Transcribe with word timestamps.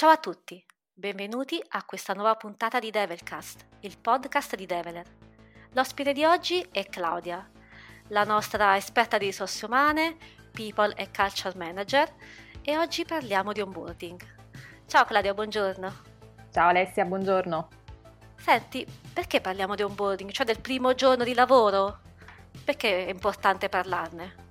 Ciao 0.00 0.08
a 0.08 0.16
tutti, 0.16 0.64
benvenuti 0.94 1.62
a 1.72 1.84
questa 1.84 2.14
nuova 2.14 2.34
puntata 2.34 2.78
di 2.78 2.90
Develcast, 2.90 3.66
il 3.80 3.98
podcast 3.98 4.56
di 4.56 4.64
Develer. 4.64 5.04
L'ospite 5.72 6.14
di 6.14 6.24
oggi 6.24 6.66
è 6.72 6.86
Claudia, 6.86 7.46
la 8.08 8.24
nostra 8.24 8.78
esperta 8.78 9.18
di 9.18 9.26
risorse 9.26 9.66
umane, 9.66 10.16
people 10.52 10.94
e 10.96 11.10
culture 11.14 11.54
manager 11.54 12.10
e 12.62 12.78
oggi 12.78 13.04
parliamo 13.04 13.52
di 13.52 13.60
onboarding. 13.60 14.18
Ciao 14.86 15.04
Claudia, 15.04 15.34
buongiorno. 15.34 15.92
Ciao 16.50 16.68
Alessia, 16.70 17.04
buongiorno. 17.04 17.68
Senti, 18.38 18.86
perché 19.12 19.42
parliamo 19.42 19.74
di 19.74 19.82
onboarding, 19.82 20.30
cioè 20.30 20.46
del 20.46 20.62
primo 20.62 20.94
giorno 20.94 21.24
di 21.24 21.34
lavoro? 21.34 22.00
Perché 22.64 23.04
è 23.04 23.10
importante 23.10 23.68
parlarne? 23.68 24.48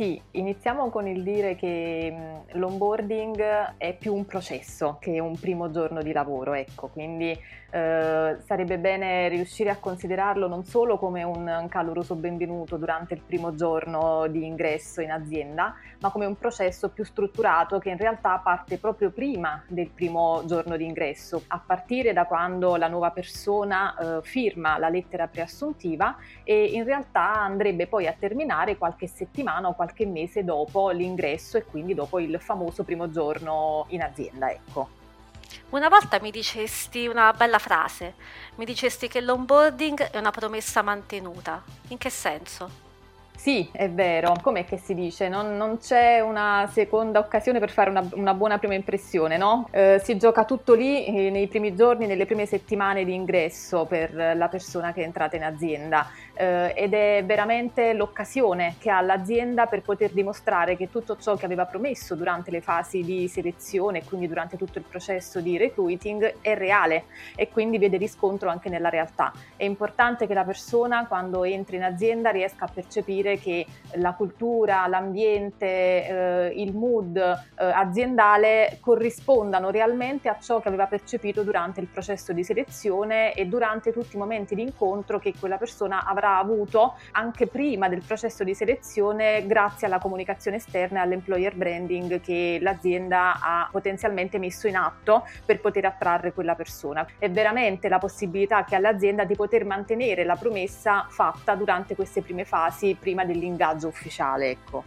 Sì, 0.00 0.18
iniziamo 0.30 0.88
con 0.88 1.06
il 1.06 1.22
dire 1.22 1.56
che 1.56 2.42
l'onboarding 2.52 3.74
è 3.76 3.94
più 3.94 4.14
un 4.14 4.24
processo 4.24 4.96
che 4.98 5.20
un 5.20 5.38
primo 5.38 5.70
giorno 5.70 6.00
di 6.00 6.10
lavoro, 6.10 6.54
ecco, 6.54 6.88
quindi 6.88 7.38
eh, 7.72 8.36
sarebbe 8.42 8.78
bene 8.78 9.28
riuscire 9.28 9.68
a 9.68 9.76
considerarlo 9.76 10.48
non 10.48 10.64
solo 10.64 10.96
come 10.96 11.22
un 11.22 11.66
caloroso 11.68 12.14
benvenuto 12.14 12.78
durante 12.78 13.12
il 13.12 13.20
primo 13.20 13.54
giorno 13.54 14.26
di 14.28 14.46
ingresso 14.46 15.02
in 15.02 15.10
azienda, 15.10 15.74
ma 16.00 16.10
come 16.10 16.24
un 16.24 16.36
processo 16.36 16.88
più 16.88 17.04
strutturato 17.04 17.78
che 17.78 17.90
in 17.90 17.98
realtà 17.98 18.40
parte 18.42 18.78
proprio 18.78 19.10
prima 19.10 19.62
del 19.68 19.90
primo 19.90 20.42
giorno 20.46 20.78
di 20.78 20.86
ingresso, 20.86 21.42
a 21.48 21.62
partire 21.64 22.14
da 22.14 22.24
quando 22.24 22.76
la 22.76 22.88
nuova 22.88 23.10
persona 23.10 23.94
eh, 23.96 24.22
firma 24.22 24.78
la 24.78 24.88
lettera 24.88 25.28
preassuntiva 25.28 26.16
e 26.42 26.64
in 26.64 26.84
realtà 26.84 27.34
andrebbe 27.34 27.86
poi 27.86 28.06
a 28.06 28.14
terminare 28.18 28.78
qualche 28.78 29.06
settimana 29.06 29.68
o 29.68 29.74
qualche 29.74 29.89
qualche 29.90 30.06
mese 30.06 30.44
dopo 30.44 30.90
l'ingresso 30.90 31.56
e 31.56 31.64
quindi 31.64 31.94
dopo 31.94 32.20
il 32.20 32.40
famoso 32.40 32.84
primo 32.84 33.10
giorno 33.10 33.86
in 33.88 34.02
azienda. 34.02 34.50
Ecco. 34.50 34.98
Una 35.70 35.88
volta 35.88 36.20
mi 36.20 36.30
dicesti 36.30 37.06
una 37.06 37.32
bella 37.32 37.58
frase, 37.58 38.14
mi 38.56 38.64
dicesti 38.64 39.08
che 39.08 39.20
l'onboarding 39.20 40.10
è 40.10 40.18
una 40.18 40.30
promessa 40.30 40.82
mantenuta. 40.82 41.62
In 41.88 41.98
che 41.98 42.10
senso? 42.10 42.89
Sì, 43.40 43.66
è 43.72 43.88
vero. 43.88 44.34
Com'è 44.42 44.66
che 44.66 44.76
si 44.76 44.92
dice? 44.92 45.30
Non, 45.30 45.56
non 45.56 45.78
c'è 45.78 46.20
una 46.20 46.68
seconda 46.70 47.20
occasione 47.20 47.58
per 47.58 47.70
fare 47.70 47.88
una, 47.88 48.06
una 48.12 48.34
buona 48.34 48.58
prima 48.58 48.74
impressione, 48.74 49.38
no? 49.38 49.66
Eh, 49.70 49.98
si 50.04 50.18
gioca 50.18 50.44
tutto 50.44 50.74
lì 50.74 51.06
eh, 51.06 51.30
nei 51.30 51.48
primi 51.48 51.74
giorni, 51.74 52.06
nelle 52.06 52.26
prime 52.26 52.44
settimane 52.44 53.02
di 53.02 53.14
ingresso 53.14 53.86
per 53.86 54.12
la 54.12 54.48
persona 54.48 54.92
che 54.92 55.00
è 55.00 55.04
entrata 55.04 55.36
in 55.36 55.44
azienda 55.44 56.06
eh, 56.40 56.72
ed 56.74 56.94
è 56.94 57.22
veramente 57.24 57.92
l'occasione 57.92 58.76
che 58.78 58.90
ha 58.90 59.00
l'azienda 59.02 59.66
per 59.66 59.82
poter 59.82 60.10
dimostrare 60.10 60.76
che 60.76 60.90
tutto 60.90 61.16
ciò 61.18 61.36
che 61.36 61.44
aveva 61.44 61.66
promesso 61.66 62.14
durante 62.14 62.50
le 62.50 62.62
fasi 62.62 63.02
di 63.02 63.28
selezione 63.28 64.04
quindi 64.04 64.26
durante 64.26 64.56
tutto 64.56 64.78
il 64.78 64.84
processo 64.88 65.40
di 65.40 65.58
recruiting 65.58 66.36
è 66.40 66.54
reale 66.54 67.04
e 67.36 67.48
quindi 67.48 67.78
vede 67.78 67.98
riscontro 67.98 68.48
anche 68.48 68.70
nella 68.70 68.88
realtà. 68.88 69.32
È 69.56 69.64
importante 69.64 70.26
che 70.26 70.34
la 70.34 70.44
persona 70.44 71.06
quando 71.06 71.44
entra 71.44 71.76
in 71.76 71.84
azienda 71.84 72.30
riesca 72.30 72.64
a 72.64 72.70
percepire 72.72 73.29
dire 73.30 73.38
che 73.38 73.66
la 73.94 74.14
cultura, 74.14 74.86
l'ambiente, 74.86 75.66
eh, 75.66 76.52
il 76.56 76.74
mood 76.74 77.16
eh, 77.16 77.64
aziendale 77.64 78.78
corrispondano 78.80 79.70
realmente 79.70 80.28
a 80.28 80.38
ciò 80.40 80.60
che 80.60 80.68
aveva 80.68 80.86
percepito 80.86 81.42
durante 81.42 81.80
il 81.80 81.86
processo 81.86 82.32
di 82.32 82.44
selezione 82.44 83.34
e 83.34 83.46
durante 83.46 83.92
tutti 83.92 84.16
i 84.16 84.18
momenti 84.18 84.54
di 84.54 84.62
incontro 84.62 85.18
che 85.18 85.34
quella 85.38 85.56
persona 85.56 86.04
avrà 86.04 86.38
avuto 86.38 86.94
anche 87.12 87.46
prima 87.46 87.88
del 87.88 88.02
processo 88.06 88.44
di 88.44 88.54
selezione 88.54 89.44
grazie 89.46 89.86
alla 89.86 89.98
comunicazione 89.98 90.58
esterna 90.58 91.00
e 91.00 91.02
all'employer 91.02 91.54
branding 91.54 92.20
che 92.20 92.58
l'azienda 92.60 93.40
ha 93.40 93.68
potenzialmente 93.70 94.38
messo 94.38 94.68
in 94.68 94.76
atto 94.76 95.26
per 95.44 95.60
poter 95.60 95.84
attrarre 95.86 96.32
quella 96.32 96.54
persona. 96.54 97.06
È 97.18 97.30
veramente 97.30 97.88
la 97.88 97.98
possibilità 97.98 98.64
che 98.64 98.76
ha 98.76 98.78
l'azienda 98.78 99.24
di 99.24 99.34
poter 99.34 99.64
mantenere 99.64 100.24
la 100.24 100.36
promessa 100.36 101.06
fatta 101.08 101.54
durante 101.54 101.94
queste 101.94 102.22
prime 102.22 102.44
fasi 102.44 102.96
prima 102.98 103.19
prima 103.20 103.24
dell'ingaggio 103.24 103.88
ufficiale, 103.88 104.50
ecco. 104.50 104.84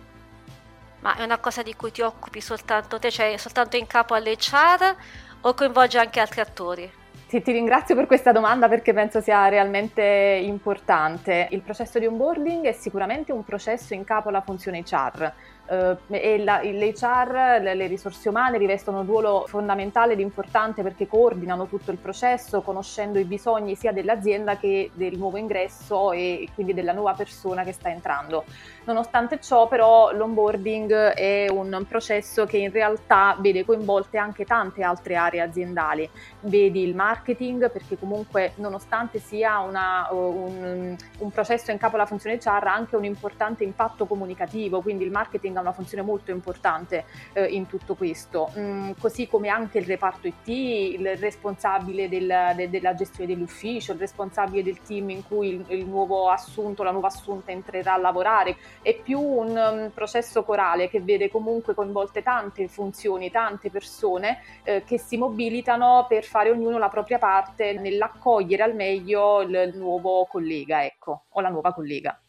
Ma 1.01 1.15
è 1.15 1.23
una 1.23 1.37
cosa 1.37 1.61
di 1.63 1.75
cui 1.75 1.91
ti 1.91 2.01
occupi 2.01 2.39
soltanto 2.41 2.97
te, 2.99 3.11
cioè 3.11 3.35
soltanto 3.37 3.75
in 3.75 3.87
capo 3.87 4.13
all'HR 4.13 4.95
o 5.41 5.53
coinvolge 5.53 5.99
anche 5.99 6.19
altri 6.19 6.41
attori? 6.41 6.91
Sì, 7.27 7.41
ti 7.41 7.51
ringrazio 7.51 7.95
per 7.95 8.05
questa 8.05 8.31
domanda 8.31 8.69
perché 8.69 8.93
penso 8.93 9.19
sia 9.19 9.47
realmente 9.49 10.03
importante. 10.03 11.47
Il 11.51 11.61
processo 11.61 11.99
di 11.99 12.05
onboarding 12.05 12.65
è 12.65 12.71
sicuramente 12.73 13.31
un 13.31 13.43
processo 13.43 13.93
in 13.93 14.03
capo 14.03 14.29
alla 14.29 14.41
funzione 14.41 14.83
HR 14.85 15.33
eh, 15.65 15.97
e 16.09 16.43
la, 16.43 16.61
l'HR, 16.61 17.61
le, 17.61 17.73
le, 17.73 17.87
risorse 17.87 18.27
umane 18.27 18.57
rivestono 18.57 18.99
un 18.99 19.05
ruolo 19.05 19.45
fondamentale 19.47 20.13
ed 20.13 20.19
importante 20.19 20.83
perché 20.83 21.07
coordinano 21.07 21.67
tutto 21.67 21.91
il 21.91 21.97
processo 21.97 22.61
conoscendo 22.61 23.17
i 23.17 23.23
bisogni 23.23 23.75
sia 23.75 23.93
dell'azienda 23.93 24.57
che 24.57 24.91
del 24.93 25.17
nuovo 25.17 25.37
ingresso 25.37 26.11
e 26.11 26.49
quindi 26.53 26.73
della 26.73 26.91
nuova 26.91 27.13
persona 27.13 27.63
che 27.63 27.71
sta 27.71 27.89
entrando. 27.89 28.43
Nonostante 28.85 29.39
ciò 29.39 29.67
però 29.67 30.11
l'onboarding 30.11 30.91
è 30.91 31.47
un 31.49 31.85
processo 31.87 32.45
che 32.45 32.57
in 32.57 32.71
realtà 32.71 33.37
vede 33.39 33.63
coinvolte 33.63 34.17
anche 34.17 34.43
tante 34.43 34.83
altre 34.83 35.15
aree 35.15 35.41
aziendali. 35.41 36.09
Vedi 36.41 36.83
il 36.83 36.93
marketing 36.93 37.71
perché 37.71 37.97
comunque 37.97 38.53
nonostante 38.55 39.19
sia 39.19 39.59
una, 39.59 40.07
un, 40.11 40.95
un 41.19 41.31
processo 41.31 41.71
in 41.71 41.77
capo 41.77 41.95
alla 41.95 42.05
funzione 42.05 42.37
HR 42.37 42.67
ha 42.67 42.73
anche 42.73 42.95
un 42.95 43.05
importante 43.05 43.63
impatto 43.63 44.05
comunicativo, 44.05 44.81
quindi 44.81 45.05
il 45.05 45.11
marketing 45.11 45.55
ha 45.57 45.61
una 45.61 45.71
funzione 45.71 46.03
molto 46.03 46.31
importante 46.31 47.05
eh, 47.33 47.45
in 47.45 47.67
tutto 47.67 47.95
questo, 47.95 48.51
mm, 48.57 48.91
così 48.99 49.27
come 49.27 49.47
anche 49.47 49.79
il 49.79 49.85
reparto 49.85 50.27
IT, 50.27 50.47
il 50.47 51.17
responsabile 51.17 52.09
del, 52.09 52.53
de, 52.55 52.69
della 52.69 52.93
gestione 52.95 53.33
dell'ufficio, 53.33 53.93
il 53.93 53.99
responsabile 53.99 54.63
del 54.63 54.81
team 54.81 55.09
in 55.09 55.25
cui 55.25 55.49
il, 55.49 55.65
il, 55.69 55.85
nuovo 55.85 56.29
assunto, 56.29 56.83
la 56.83 56.91
nuova 56.91 57.07
assunta 57.07 57.51
entrerà 57.51 57.93
a 57.93 57.97
lavorare, 57.97 58.57
è 58.81 58.95
più 58.95 59.19
un 59.19 59.55
um, 59.55 59.91
processo 59.91 60.43
corale 60.43 60.89
che 60.89 61.01
vede 61.01 61.29
comunque 61.29 61.73
coinvolte 61.73 62.21
tante 62.23 62.67
funzioni, 62.67 63.31
tante 63.31 63.69
persone 63.69 64.39
eh, 64.63 64.83
che 64.83 64.97
si 64.97 65.17
mobilitano 65.17 66.05
per 66.07 66.23
fare 66.23 66.49
ognuno 66.49 66.77
la 66.77 66.89
propria 66.89 67.17
parte 67.17 67.73
nell'accogliere 67.73 68.63
al 68.63 68.75
meglio 68.75 69.41
il, 69.41 69.71
nuovo 69.75 70.25
collega, 70.25 70.83
ecco, 70.83 71.25
o 71.29 71.41
la 71.41 71.49
nuova 71.49 71.73
collega. 71.73 72.19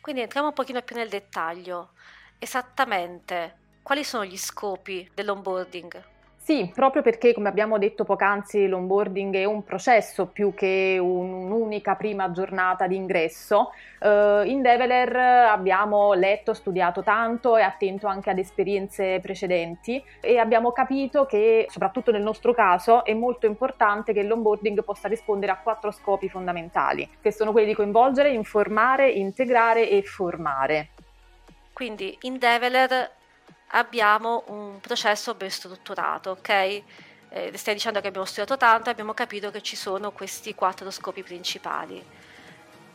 Quindi 0.00 0.22
entriamo 0.22 0.48
un 0.48 0.54
pochino 0.54 0.82
più 0.82 0.96
nel 0.96 1.08
dettaglio 1.08 1.90
esattamente 2.38 3.56
quali 3.82 4.04
sono 4.04 4.24
gli 4.24 4.36
scopi 4.36 5.10
dell'onboarding? 5.14 6.17
Sì, 6.48 6.72
proprio 6.74 7.02
perché, 7.02 7.34
come 7.34 7.50
abbiamo 7.50 7.76
detto 7.76 8.04
poc'anzi, 8.04 8.68
l'onboarding 8.68 9.36
è 9.36 9.44
un 9.44 9.64
processo 9.64 10.28
più 10.28 10.54
che 10.54 10.96
un'unica 10.98 11.94
prima 11.94 12.30
giornata 12.30 12.86
di 12.86 12.96
ingresso. 12.96 13.72
Uh, 14.00 14.46
in 14.46 14.62
Develer 14.62 15.14
abbiamo 15.14 16.14
letto, 16.14 16.54
studiato 16.54 17.02
tanto 17.02 17.58
e 17.58 17.60
attento 17.60 18.06
anche 18.06 18.30
ad 18.30 18.38
esperienze 18.38 19.20
precedenti 19.20 20.02
e 20.22 20.38
abbiamo 20.38 20.72
capito 20.72 21.26
che, 21.26 21.66
soprattutto 21.68 22.12
nel 22.12 22.22
nostro 22.22 22.54
caso, 22.54 23.04
è 23.04 23.12
molto 23.12 23.44
importante 23.44 24.14
che 24.14 24.22
l'onboarding 24.22 24.82
possa 24.84 25.06
rispondere 25.06 25.52
a 25.52 25.58
quattro 25.58 25.90
scopi 25.90 26.30
fondamentali, 26.30 27.06
che 27.20 27.30
sono 27.30 27.52
quelli 27.52 27.66
di 27.66 27.74
coinvolgere, 27.74 28.30
informare, 28.30 29.10
integrare 29.10 29.90
e 29.90 30.00
formare. 30.00 30.88
Quindi 31.74 32.16
in 32.22 32.38
Develer 32.38 33.16
abbiamo 33.68 34.44
un 34.46 34.80
processo 34.80 35.34
ben 35.34 35.50
strutturato, 35.50 36.30
ok? 36.30 36.82
Eh, 37.30 37.52
stai 37.54 37.74
dicendo 37.74 38.00
che 38.00 38.08
abbiamo 38.08 38.26
studiato 38.26 38.56
tanto 38.56 38.88
e 38.88 38.92
abbiamo 38.92 39.12
capito 39.12 39.50
che 39.50 39.60
ci 39.60 39.76
sono 39.76 40.12
questi 40.12 40.54
quattro 40.54 40.90
scopi 40.90 41.22
principali. 41.22 42.02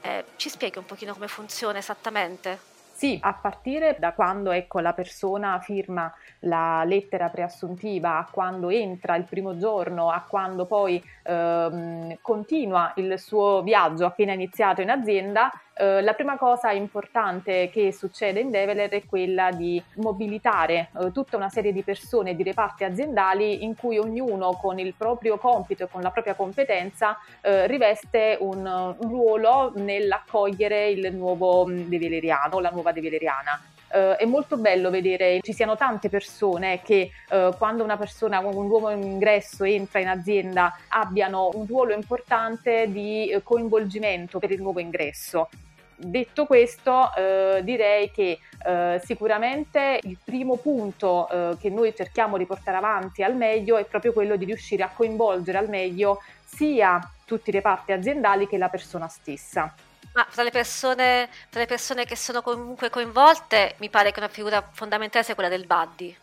Eh, 0.01 0.25
ci 0.35 0.49
spieghi 0.49 0.79
un 0.79 0.85
pochino 0.85 1.13
come 1.13 1.27
funziona 1.27 1.77
esattamente? 1.77 2.71
Sì, 2.93 3.17
a 3.21 3.33
partire 3.33 3.95
da 3.99 4.13
quando 4.13 4.51
ecco, 4.51 4.79
la 4.79 4.93
persona 4.93 5.59
firma 5.59 6.13
la 6.41 6.83
lettera 6.83 7.29
preassuntiva, 7.29 8.17
a 8.17 8.27
quando 8.29 8.69
entra 8.69 9.15
il 9.15 9.23
primo 9.23 9.57
giorno, 9.57 10.11
a 10.11 10.21
quando 10.21 10.65
poi 10.65 11.03
ehm, 11.23 12.17
continua 12.21 12.93
il 12.97 13.19
suo 13.19 13.63
viaggio 13.63 14.05
appena 14.05 14.33
iniziato 14.33 14.81
in 14.81 14.91
azienda, 14.91 15.51
eh, 15.75 16.01
la 16.01 16.13
prima 16.13 16.37
cosa 16.37 16.71
importante 16.71 17.69
che 17.71 17.91
succede 17.91 18.39
in 18.39 18.51
Develer 18.51 18.89
è 18.89 19.05
quella 19.05 19.51
di 19.51 19.81
mobilitare 19.95 20.89
eh, 20.99 21.11
tutta 21.11 21.35
una 21.35 21.49
serie 21.49 21.73
di 21.73 21.81
persone 21.81 22.35
di 22.35 22.43
reparti 22.43 22.83
aziendali 22.83 23.63
in 23.63 23.75
cui 23.75 23.97
ognuno 23.97 24.53
con 24.53 24.77
il 24.77 24.93
proprio 24.95 25.37
compito 25.37 25.83
e 25.83 25.87
con 25.89 26.01
la 26.01 26.11
propria 26.11 26.35
competenza 26.35 27.17
eh, 27.41 27.65
riveste 27.65 28.37
un, 28.39 28.65
un, 28.65 29.09
ruolo 29.09 29.71
nell'accogliere 29.75 30.89
il 30.89 31.13
nuovo 31.15 31.65
mm, 31.65 31.87
develeriano, 31.87 32.59
la 32.59 32.69
nuova 32.69 32.91
develeriana. 32.91 33.59
Uh, 33.94 34.16
è 34.16 34.25
molto 34.25 34.57
bello 34.57 34.90
vedere 34.90 35.40
ci 35.42 35.54
siano 35.54 35.75
tante 35.75 36.10
persone 36.10 36.81
che 36.81 37.12
uh, 37.30 37.56
quando 37.56 37.84
una 37.84 37.95
persona 37.95 38.42
con 38.42 38.56
un 38.56 38.66
nuovo 38.66 38.90
ingresso 38.90 39.66
entra 39.66 40.00
in 40.00 40.07
azienda 40.07 40.75
abbiano 40.88 41.51
un 41.54 41.68
ruolo 41.68 41.94
importante 41.94 42.88
di 42.90 43.31
uh, 43.31 43.44
coinvolgimento 43.44 44.40
per 44.40 44.50
il 44.50 44.62
nuovo 44.62 44.80
ingresso 44.80 45.48
detto 45.95 46.45
questo, 46.45 47.13
eh, 47.16 47.62
direi 47.63 48.12
che 48.12 48.40
eh, 48.66 49.01
sicuramente 49.04 50.00
il 50.04 50.18
primo 50.24 50.57
punto 50.57 51.30
eh, 51.30 51.57
che 51.60 51.69
noi 51.69 51.94
cerchiamo 51.95 52.38
di 52.38 52.45
portare 52.45 52.78
avanti 52.78 53.24
al 53.24 53.36
meglio 53.36 53.78
è 53.78 53.86
proprio 53.86 54.13
quello 54.13 54.36
di 54.36 54.45
riuscire 54.45 54.84
a 54.84 54.92
coinvolgere 54.94 55.57
al 55.57 55.69
meglio 55.69 56.22
sia 56.44 57.00
tutti 57.25 57.50
i 57.50 57.54
reparti 57.54 57.92
aziendali 57.92 58.48
che 58.48 58.57
la 58.57 58.69
persona 58.69 59.07
stessa. 59.07 59.74
Ma 60.13 60.25
tra 60.31 60.44
le, 60.44 60.51
persone, 60.51 61.30
tra 61.50 61.60
le 61.60 61.65
persone 61.65 62.06
che 62.06 62.15
sono 62.15 62.42
comunque 62.42 62.89
coinvolte, 62.89 63.75
mi 63.80 63.89
pare 63.89 64.12
che 64.12 64.19
una 64.19 64.27
figura 64.27 64.68
fondamentale 64.71 65.24
sia 65.24 65.33
quella 65.33 65.50
del 65.50 65.65
buddy. 65.65 66.15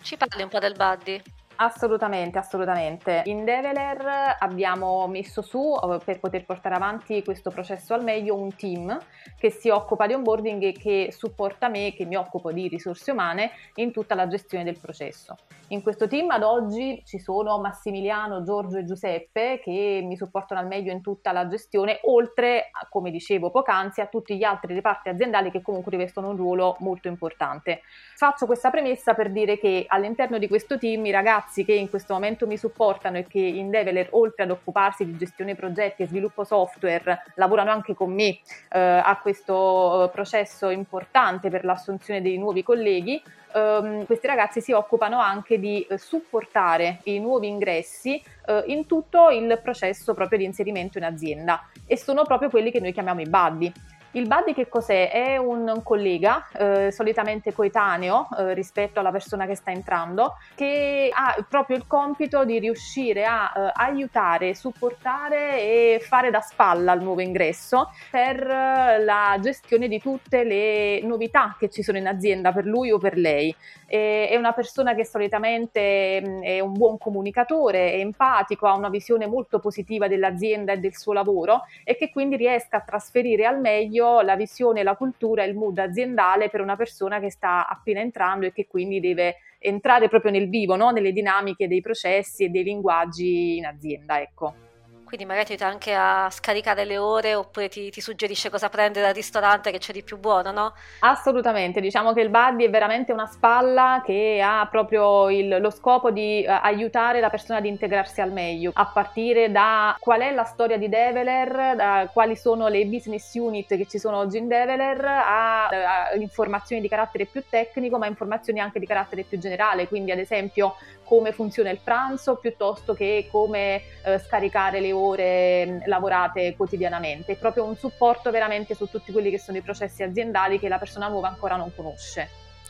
Ci 0.00 0.16
parli 0.16 0.42
un 0.42 0.48
po' 0.48 0.58
del 0.58 0.74
buddy? 0.74 1.22
Assolutamente, 1.58 2.36
assolutamente. 2.36 3.22
In 3.24 3.44
Develer 3.44 4.36
abbiamo 4.38 5.06
messo 5.06 5.40
su, 5.40 5.74
eh, 5.74 5.98
per 6.04 6.20
poter 6.20 6.44
portare 6.44 6.74
avanti 6.74 7.24
questo 7.24 7.50
processo 7.50 7.94
al 7.94 8.02
meglio, 8.02 8.36
un 8.36 8.54
team 8.54 8.98
che 9.38 9.50
si 9.50 9.70
occupa 9.70 10.06
di 10.06 10.12
onboarding 10.12 10.62
e 10.62 10.72
che 10.72 11.08
supporta 11.12 11.68
me, 11.68 11.94
che 11.94 12.04
mi 12.04 12.14
occupo 12.14 12.52
di 12.52 12.68
risorse 12.68 13.10
umane, 13.10 13.52
in 13.76 13.90
tutta 13.90 14.14
la 14.14 14.26
gestione 14.26 14.64
del 14.64 14.78
processo. 14.78 15.34
In 15.68 15.82
questo 15.82 16.06
team 16.06 16.30
ad 16.30 16.42
oggi 16.42 17.02
ci 17.04 17.18
sono 17.18 17.58
Massimiliano, 17.58 18.44
Giorgio 18.44 18.76
e 18.76 18.84
Giuseppe 18.84 19.58
che 19.60 20.00
mi 20.04 20.16
supportano 20.16 20.60
al 20.60 20.66
meglio 20.66 20.92
in 20.92 21.00
tutta 21.00 21.32
la 21.32 21.48
gestione, 21.48 22.00
oltre, 22.02 22.70
come 22.90 23.10
dicevo 23.10 23.50
poc'anzi, 23.50 24.00
a 24.02 24.06
tutti 24.06 24.36
gli 24.36 24.44
altri 24.44 24.74
reparti 24.74 25.08
aziendali 25.08 25.50
che 25.50 25.62
comunque 25.62 25.90
rivestono 25.90 26.28
un 26.28 26.36
ruolo 26.36 26.76
molto 26.80 27.08
importante. 27.08 27.80
Faccio 28.14 28.46
questa 28.46 28.70
premessa 28.70 29.14
per 29.14 29.32
dire 29.32 29.58
che 29.58 29.86
all'interno 29.88 30.38
di 30.38 30.46
questo 30.46 30.78
team 30.78 31.04
i 31.06 31.10
ragazzi 31.10 31.44
che 31.54 31.72
in 31.72 31.88
questo 31.88 32.14
momento 32.14 32.46
mi 32.46 32.56
supportano 32.56 33.18
e 33.18 33.26
che 33.26 33.38
in 33.38 33.70
Develer, 33.70 34.08
oltre 34.12 34.44
ad 34.44 34.50
occuparsi 34.50 35.04
di 35.04 35.16
gestione 35.16 35.54
progetti 35.54 36.02
e 36.02 36.06
sviluppo 36.06 36.44
software, 36.44 37.22
lavorano 37.34 37.70
anche 37.70 37.94
con 37.94 38.12
me 38.12 38.38
eh, 38.70 38.78
a 38.78 39.18
questo 39.20 40.04
eh, 40.04 40.08
processo 40.10 40.68
importante 40.70 41.50
per 41.50 41.64
l'assunzione 41.64 42.22
dei 42.22 42.38
nuovi 42.38 42.62
colleghi, 42.62 43.22
Um, 43.56 44.04
questi 44.04 44.26
ragazzi 44.26 44.60
si 44.60 44.72
occupano 44.72 45.18
anche 45.18 45.58
di 45.58 45.86
uh, 45.88 45.96
supportare 45.96 47.00
i 47.04 47.18
nuovi 47.18 47.48
ingressi 47.48 48.22
uh, 48.48 48.62
in 48.66 48.84
tutto 48.84 49.30
il 49.30 49.58
processo 49.62 50.12
proprio 50.12 50.36
di 50.36 50.44
inserimento 50.44 50.98
in 50.98 51.04
azienda 51.04 51.66
e 51.86 51.96
sono 51.96 52.24
proprio 52.24 52.50
quelli 52.50 52.70
che 52.70 52.80
noi 52.80 52.92
chiamiamo 52.92 53.22
i 53.22 53.28
buddy. 53.28 53.72
Il 54.16 54.26
buddy 54.26 54.54
che 54.54 54.66
cos'è? 54.66 55.10
È 55.10 55.36
un 55.36 55.82
collega, 55.82 56.48
eh, 56.56 56.90
solitamente 56.90 57.52
coetaneo 57.52 58.28
eh, 58.38 58.54
rispetto 58.54 58.98
alla 58.98 59.10
persona 59.10 59.44
che 59.44 59.54
sta 59.54 59.70
entrando, 59.70 60.38
che 60.54 61.10
ha 61.12 61.36
proprio 61.46 61.76
il 61.76 61.86
compito 61.86 62.42
di 62.46 62.58
riuscire 62.58 63.26
a 63.26 63.52
eh, 63.54 63.70
aiutare, 63.74 64.54
supportare 64.54 65.60
e 65.60 66.00
fare 66.00 66.30
da 66.30 66.40
spalla 66.40 66.92
al 66.92 67.02
nuovo 67.02 67.20
ingresso 67.20 67.90
per 68.10 68.40
eh, 68.40 69.04
la 69.04 69.36
gestione 69.38 69.86
di 69.86 70.00
tutte 70.00 70.44
le 70.44 71.02
novità 71.02 71.54
che 71.58 71.68
ci 71.68 71.82
sono 71.82 71.98
in 71.98 72.06
azienda 72.06 72.52
per 72.52 72.64
lui 72.64 72.90
o 72.90 72.98
per 72.98 73.18
lei. 73.18 73.54
è 73.86 74.34
una 74.36 74.52
persona 74.52 74.94
che 74.94 75.04
solitamente 75.04 76.22
mh, 76.22 76.28
mm, 76.28 76.42
è 76.42 76.60
un 76.60 76.72
buon 76.72 76.96
comunicatore, 76.96 77.92
è 77.92 77.98
empatico, 77.98 78.66
ha 78.66 78.74
una 78.74 78.88
visione 78.88 79.26
molto 79.26 79.58
positiva 79.58 80.08
dell'azienda 80.08 80.72
e 80.72 80.78
del 80.78 80.96
suo 80.96 81.12
lavoro 81.12 81.64
e 81.84 81.96
che 81.96 82.10
quindi 82.10 82.36
riesca 82.36 82.78
a 82.78 82.80
trasferire 82.80 83.44
al 83.44 83.60
meglio 83.60 84.04
la 84.22 84.36
visione, 84.36 84.82
la 84.82 84.96
cultura 84.96 85.44
il 85.44 85.54
mood 85.54 85.78
aziendale 85.78 86.48
per 86.48 86.60
una 86.60 86.76
persona 86.76 87.20
che 87.20 87.30
sta 87.30 87.68
appena 87.68 88.00
entrando 88.00 88.46
e 88.46 88.52
che 88.52 88.66
quindi 88.66 89.00
deve 89.00 89.36
entrare 89.58 90.08
proprio 90.08 90.30
nel 90.30 90.48
vivo, 90.48 90.76
no? 90.76 90.90
nelle 90.90 91.12
dinamiche 91.12 91.68
dei 91.68 91.80
processi 91.80 92.44
e 92.44 92.48
dei 92.48 92.64
linguaggi 92.64 93.56
in 93.56 93.66
azienda. 93.66 94.20
Ecco. 94.20 94.65
Quindi 95.06 95.24
magari 95.24 95.46
ti 95.46 95.52
aiuta 95.52 95.68
anche 95.68 95.94
a 95.94 96.28
scaricare 96.30 96.84
le 96.84 96.98
ore 96.98 97.36
oppure 97.36 97.68
ti, 97.68 97.90
ti, 97.90 98.00
suggerisce 98.00 98.50
cosa 98.50 98.68
prendere 98.68 99.06
dal 99.06 99.14
ristorante 99.14 99.70
che 99.70 99.78
c'è 99.78 99.92
di 99.92 100.02
più 100.02 100.18
buono, 100.18 100.50
no? 100.50 100.72
Assolutamente, 100.98 101.80
diciamo 101.80 102.12
che 102.12 102.22
il 102.22 102.28
buddy 102.28 102.64
è 102.64 102.70
veramente 102.70 103.12
una 103.12 103.26
spalla 103.26 104.02
che 104.04 104.42
ha 104.44 104.66
proprio 104.68 105.30
il, 105.30 105.60
lo 105.60 105.70
scopo 105.70 106.10
di 106.10 106.44
uh, 106.44 106.58
aiutare 106.60 107.20
la 107.20 107.30
persona 107.30 107.60
ad 107.60 107.66
integrarsi 107.66 108.20
al 108.20 108.32
meglio, 108.32 108.72
a 108.74 108.86
partire 108.86 109.52
da 109.52 109.96
qual 110.00 110.22
è 110.22 110.32
la 110.32 110.42
storia 110.42 110.76
di 110.76 110.88
Develer, 110.88 111.76
da 111.76 112.10
quali 112.12 112.34
sono 112.34 112.66
le 112.66 112.84
business 112.86 113.32
unit 113.34 113.76
che 113.76 113.86
ci 113.86 114.00
sono 114.00 114.18
oggi 114.18 114.38
in 114.38 114.48
Develer, 114.48 115.04
a, 115.04 115.66
a 115.68 116.14
informazioni 116.16 116.82
di 116.82 116.88
carattere 116.88 117.26
più 117.26 117.44
tecnico, 117.48 117.96
ma 117.96 118.08
informazioni 118.08 118.58
anche 118.58 118.80
di 118.80 118.86
carattere 118.86 119.22
più 119.22 119.38
generale, 119.38 119.86
quindi 119.86 120.10
ad 120.10 120.18
esempio 120.18 120.74
come 121.06 121.32
funziona 121.32 121.70
il 121.70 121.78
pranzo 121.78 122.36
piuttosto 122.36 122.92
che 122.92 123.28
come 123.30 123.82
eh, 124.02 124.18
scaricare 124.18 124.80
le 124.80 124.92
ore 124.92 125.66
mm, 125.66 125.78
lavorate 125.86 126.54
quotidianamente. 126.56 127.32
È 127.32 127.36
proprio 127.36 127.64
un 127.64 127.76
supporto 127.76 128.30
veramente 128.30 128.74
su 128.74 128.86
tutti 128.90 129.12
quelli 129.12 129.30
che 129.30 129.38
sono 129.38 129.56
i 129.56 129.62
processi 129.62 130.02
aziendali 130.02 130.58
che 130.58 130.68
la 130.68 130.78
persona 130.78 131.08
nuova 131.08 131.28
ancora 131.28 131.56
non 131.56 131.72
conosce. 131.74 132.28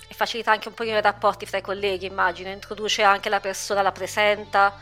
E 0.09 0.15
facilita 0.15 0.53
anche 0.53 0.69
un 0.69 0.75
pochino 0.75 0.99
i 0.99 1.03
rapporti 1.03 1.47
fra 1.47 1.59
i 1.59 1.63
colleghi, 1.63 2.07
immagino, 2.07 2.51
introduce 2.51 3.03
anche 3.03 3.29
la 3.29 3.41
persona, 3.41 3.83
la 3.83 3.91
presenta 3.91 4.75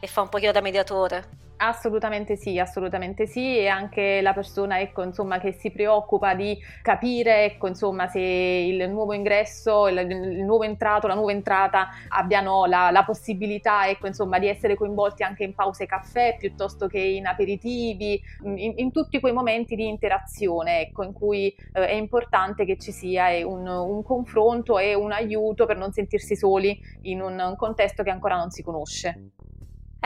e 0.00 0.06
fa 0.06 0.22
un 0.22 0.28
pochino 0.28 0.50
da 0.50 0.60
mediatore. 0.60 1.43
Assolutamente 1.56 2.36
sì, 2.36 2.58
assolutamente 2.58 3.26
sì, 3.26 3.58
e 3.58 3.68
anche 3.68 4.20
la 4.20 4.32
persona 4.32 4.80
ecco, 4.80 5.02
insomma, 5.02 5.38
che 5.38 5.52
si 5.52 5.70
preoccupa 5.70 6.34
di 6.34 6.58
capire 6.82 7.44
ecco, 7.44 7.68
insomma, 7.68 8.08
se 8.08 8.20
il 8.20 8.90
nuovo 8.90 9.12
ingresso, 9.12 9.86
il, 9.86 9.98
il, 9.98 10.42
nuovo 10.42 10.64
entrato, 10.64 11.06
la 11.06 11.14
nuova 11.14 11.30
entrata 11.30 11.90
abbiano 12.08 12.64
la, 12.66 12.90
la 12.90 13.04
possibilità 13.04 13.88
ecco, 13.88 14.08
insomma, 14.08 14.40
di 14.40 14.48
essere 14.48 14.74
coinvolti 14.74 15.22
anche 15.22 15.44
in 15.44 15.54
pause 15.54 15.86
caffè 15.86 16.36
piuttosto 16.36 16.88
che 16.88 16.98
in 16.98 17.26
aperitivi, 17.26 18.20
in, 18.42 18.74
in 18.76 18.90
tutti 18.90 19.20
quei 19.20 19.32
momenti 19.32 19.76
di 19.76 19.86
interazione 19.86 20.80
ecco, 20.80 21.04
in 21.04 21.12
cui 21.12 21.54
eh, 21.72 21.86
è 21.86 21.94
importante 21.94 22.64
che 22.64 22.76
ci 22.78 22.90
sia 22.90 23.28
eh, 23.28 23.44
un, 23.44 23.66
un, 23.66 24.02
confronto 24.02 24.78
e 24.78 24.94
un 24.94 25.12
aiuto 25.12 25.66
per 25.66 25.76
non 25.76 25.92
sentirsi 25.92 26.34
soli 26.34 26.76
in 27.02 27.22
un, 27.22 27.38
un 27.38 27.56
contesto 27.56 28.02
che 28.02 28.10
ancora 28.10 28.36
non 28.36 28.50
si 28.50 28.62
conosce. 28.62 29.30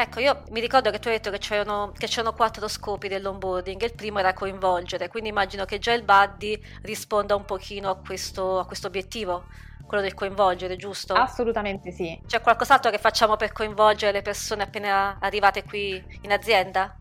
Ecco, 0.00 0.20
io 0.20 0.44
mi 0.50 0.60
ricordo 0.60 0.92
che 0.92 1.00
tu 1.00 1.08
hai 1.08 1.14
detto 1.14 1.28
che 1.32 1.38
c'erano, 1.38 1.90
che 1.90 2.06
c'erano 2.06 2.32
quattro 2.32 2.68
scopi 2.68 3.08
dell'onboarding, 3.08 3.82
il 3.82 3.94
primo 3.96 4.20
era 4.20 4.32
coinvolgere, 4.32 5.08
quindi 5.08 5.30
immagino 5.30 5.64
che 5.64 5.80
già 5.80 5.92
il 5.92 6.04
buddy 6.04 6.56
risponda 6.82 7.34
un 7.34 7.44
pochino 7.44 7.90
a 7.90 7.96
questo, 7.96 8.60
a 8.60 8.64
questo 8.64 8.86
obiettivo, 8.86 9.46
quello 9.88 10.04
del 10.04 10.14
coinvolgere, 10.14 10.76
giusto? 10.76 11.14
Assolutamente 11.14 11.90
sì. 11.90 12.16
C'è 12.24 12.40
qualcos'altro 12.40 12.92
che 12.92 12.98
facciamo 12.98 13.34
per 13.34 13.50
coinvolgere 13.50 14.12
le 14.12 14.22
persone 14.22 14.62
appena 14.62 15.18
arrivate 15.18 15.64
qui 15.64 16.00
in 16.20 16.30
azienda? 16.30 16.96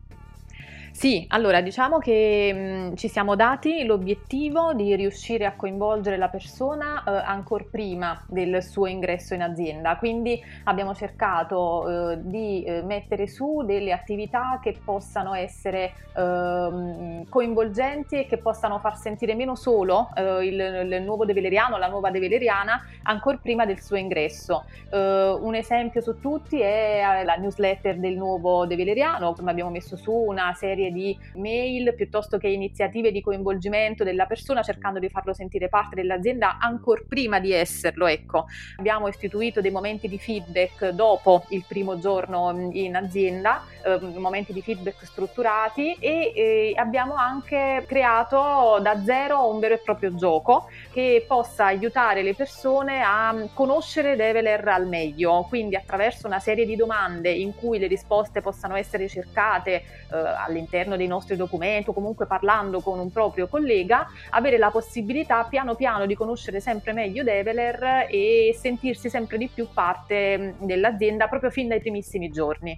Sì, 0.97 1.23
allora 1.27 1.61
diciamo 1.61 1.99
che 1.99 2.89
mh, 2.89 2.95
ci 2.95 3.07
siamo 3.07 3.35
dati 3.35 3.85
l'obiettivo 3.85 4.73
di 4.73 4.95
riuscire 4.95 5.45
a 5.45 5.53
coinvolgere 5.55 6.17
la 6.17 6.27
persona 6.27 7.03
eh, 7.03 7.11
ancora 7.23 7.63
prima 7.69 8.19
del 8.27 8.63
suo 8.63 8.87
ingresso 8.87 9.35
in 9.35 9.43
azienda, 9.43 9.95
quindi 9.97 10.41
abbiamo 10.63 10.95
cercato 10.95 12.13
eh, 12.13 12.17
di 12.23 12.63
eh, 12.63 12.81
mettere 12.81 13.27
su 13.27 13.61
delle 13.63 13.91
attività 13.91 14.59
che 14.59 14.75
possano 14.83 15.35
essere 15.35 15.93
ehm, 16.15 17.29
coinvolgenti 17.29 18.15
e 18.15 18.25
che 18.25 18.37
possano 18.37 18.79
far 18.79 18.97
sentire 18.97 19.35
meno 19.35 19.53
solo 19.53 20.09
eh, 20.15 20.47
il, 20.47 20.89
il, 20.91 21.03
nuovo 21.03 21.25
develeriano, 21.25 21.77
la 21.77 21.87
nuova 21.89 22.09
develeriana 22.09 22.81
ancora 23.03 23.37
prima 23.39 23.67
del 23.67 23.79
suo 23.81 23.97
ingresso. 23.97 24.65
Eh, 24.89 25.37
un 25.39 25.53
esempio 25.53 26.01
su 26.01 26.19
tutti 26.19 26.59
è 26.59 27.21
la 27.23 27.35
newsletter 27.35 27.99
del 27.99 28.17
nuovo 28.17 28.65
develeriano, 28.65 29.35
abbiamo 29.45 29.69
messo 29.69 29.95
su 29.95 30.11
una 30.11 30.53
serie 30.55 30.86
serie 30.87 30.91
di 30.91 31.17
mail 31.35 31.93
piuttosto 31.95 32.37
che 32.37 32.47
iniziative 32.47 33.11
di 33.11 33.21
coinvolgimento 33.21 34.03
della 34.03 34.25
persona 34.25 34.61
cercando 34.61 34.99
di 34.99 35.09
farlo 35.09 35.33
sentire 35.33 35.69
parte 35.69 35.95
dell'azienda 35.95 36.57
ancora 36.59 37.01
prima 37.07 37.39
di 37.39 37.51
esserlo. 37.51 38.07
Ecco. 38.07 38.45
Abbiamo 38.77 39.07
istituito 39.07 39.61
dei 39.61 39.71
momenti 39.71 40.07
di 40.07 40.17
feedback 40.17 40.89
dopo 40.89 41.45
il 41.49 41.63
primo 41.67 41.99
giorno 41.99 42.69
in 42.71 42.95
azienda, 42.95 43.63
eh, 43.83 43.99
momenti 44.17 44.53
di 44.53 44.61
feedback 44.61 45.05
strutturati 45.05 45.95
e 45.99 46.31
eh, 46.35 46.73
abbiamo 46.75 47.15
anche 47.15 47.83
creato 47.87 48.79
da 48.81 49.01
zero 49.03 49.49
un 49.49 49.59
vero 49.59 49.75
e 49.75 49.79
proprio 49.79 50.15
gioco 50.15 50.69
che 50.91 51.25
possa 51.27 51.65
aiutare 51.65 52.21
le 52.23 52.33
persone 52.33 53.01
a 53.01 53.35
conoscere 53.53 54.15
Develer 54.15 54.67
al 54.67 54.87
meglio, 54.87 55.45
quindi 55.47 55.75
attraverso 55.75 56.27
una 56.27 56.39
serie 56.39 56.65
di 56.65 56.75
domande 56.75 57.31
in 57.31 57.55
cui 57.55 57.79
le 57.79 57.87
risposte 57.87 58.41
possano 58.41 58.75
essere 58.75 59.07
cercate 59.07 59.71
eh, 59.71 59.83
all'interno 60.11 60.76
all'interno 60.77 60.95
dei 60.97 61.07
nostri 61.07 61.35
documenti 61.35 61.89
o 61.89 61.93
comunque 61.93 62.27
parlando 62.27 62.81
con 62.81 62.99
un 62.99 63.11
proprio 63.11 63.47
collega, 63.47 64.07
avere 64.29 64.57
la 64.57 64.69
possibilità 64.69 65.43
piano 65.45 65.75
piano 65.75 66.05
di 66.05 66.15
conoscere 66.15 66.59
sempre 66.59 66.93
meglio 66.93 67.23
Develer 67.23 68.07
e 68.09 68.55
sentirsi 68.57 69.09
sempre 69.09 69.37
di 69.37 69.49
più 69.53 69.67
parte 69.73 70.55
dell'azienda 70.59 71.27
proprio 71.27 71.49
fin 71.49 71.67
dai 71.67 71.79
primissimi 71.79 72.29
giorni. 72.29 72.77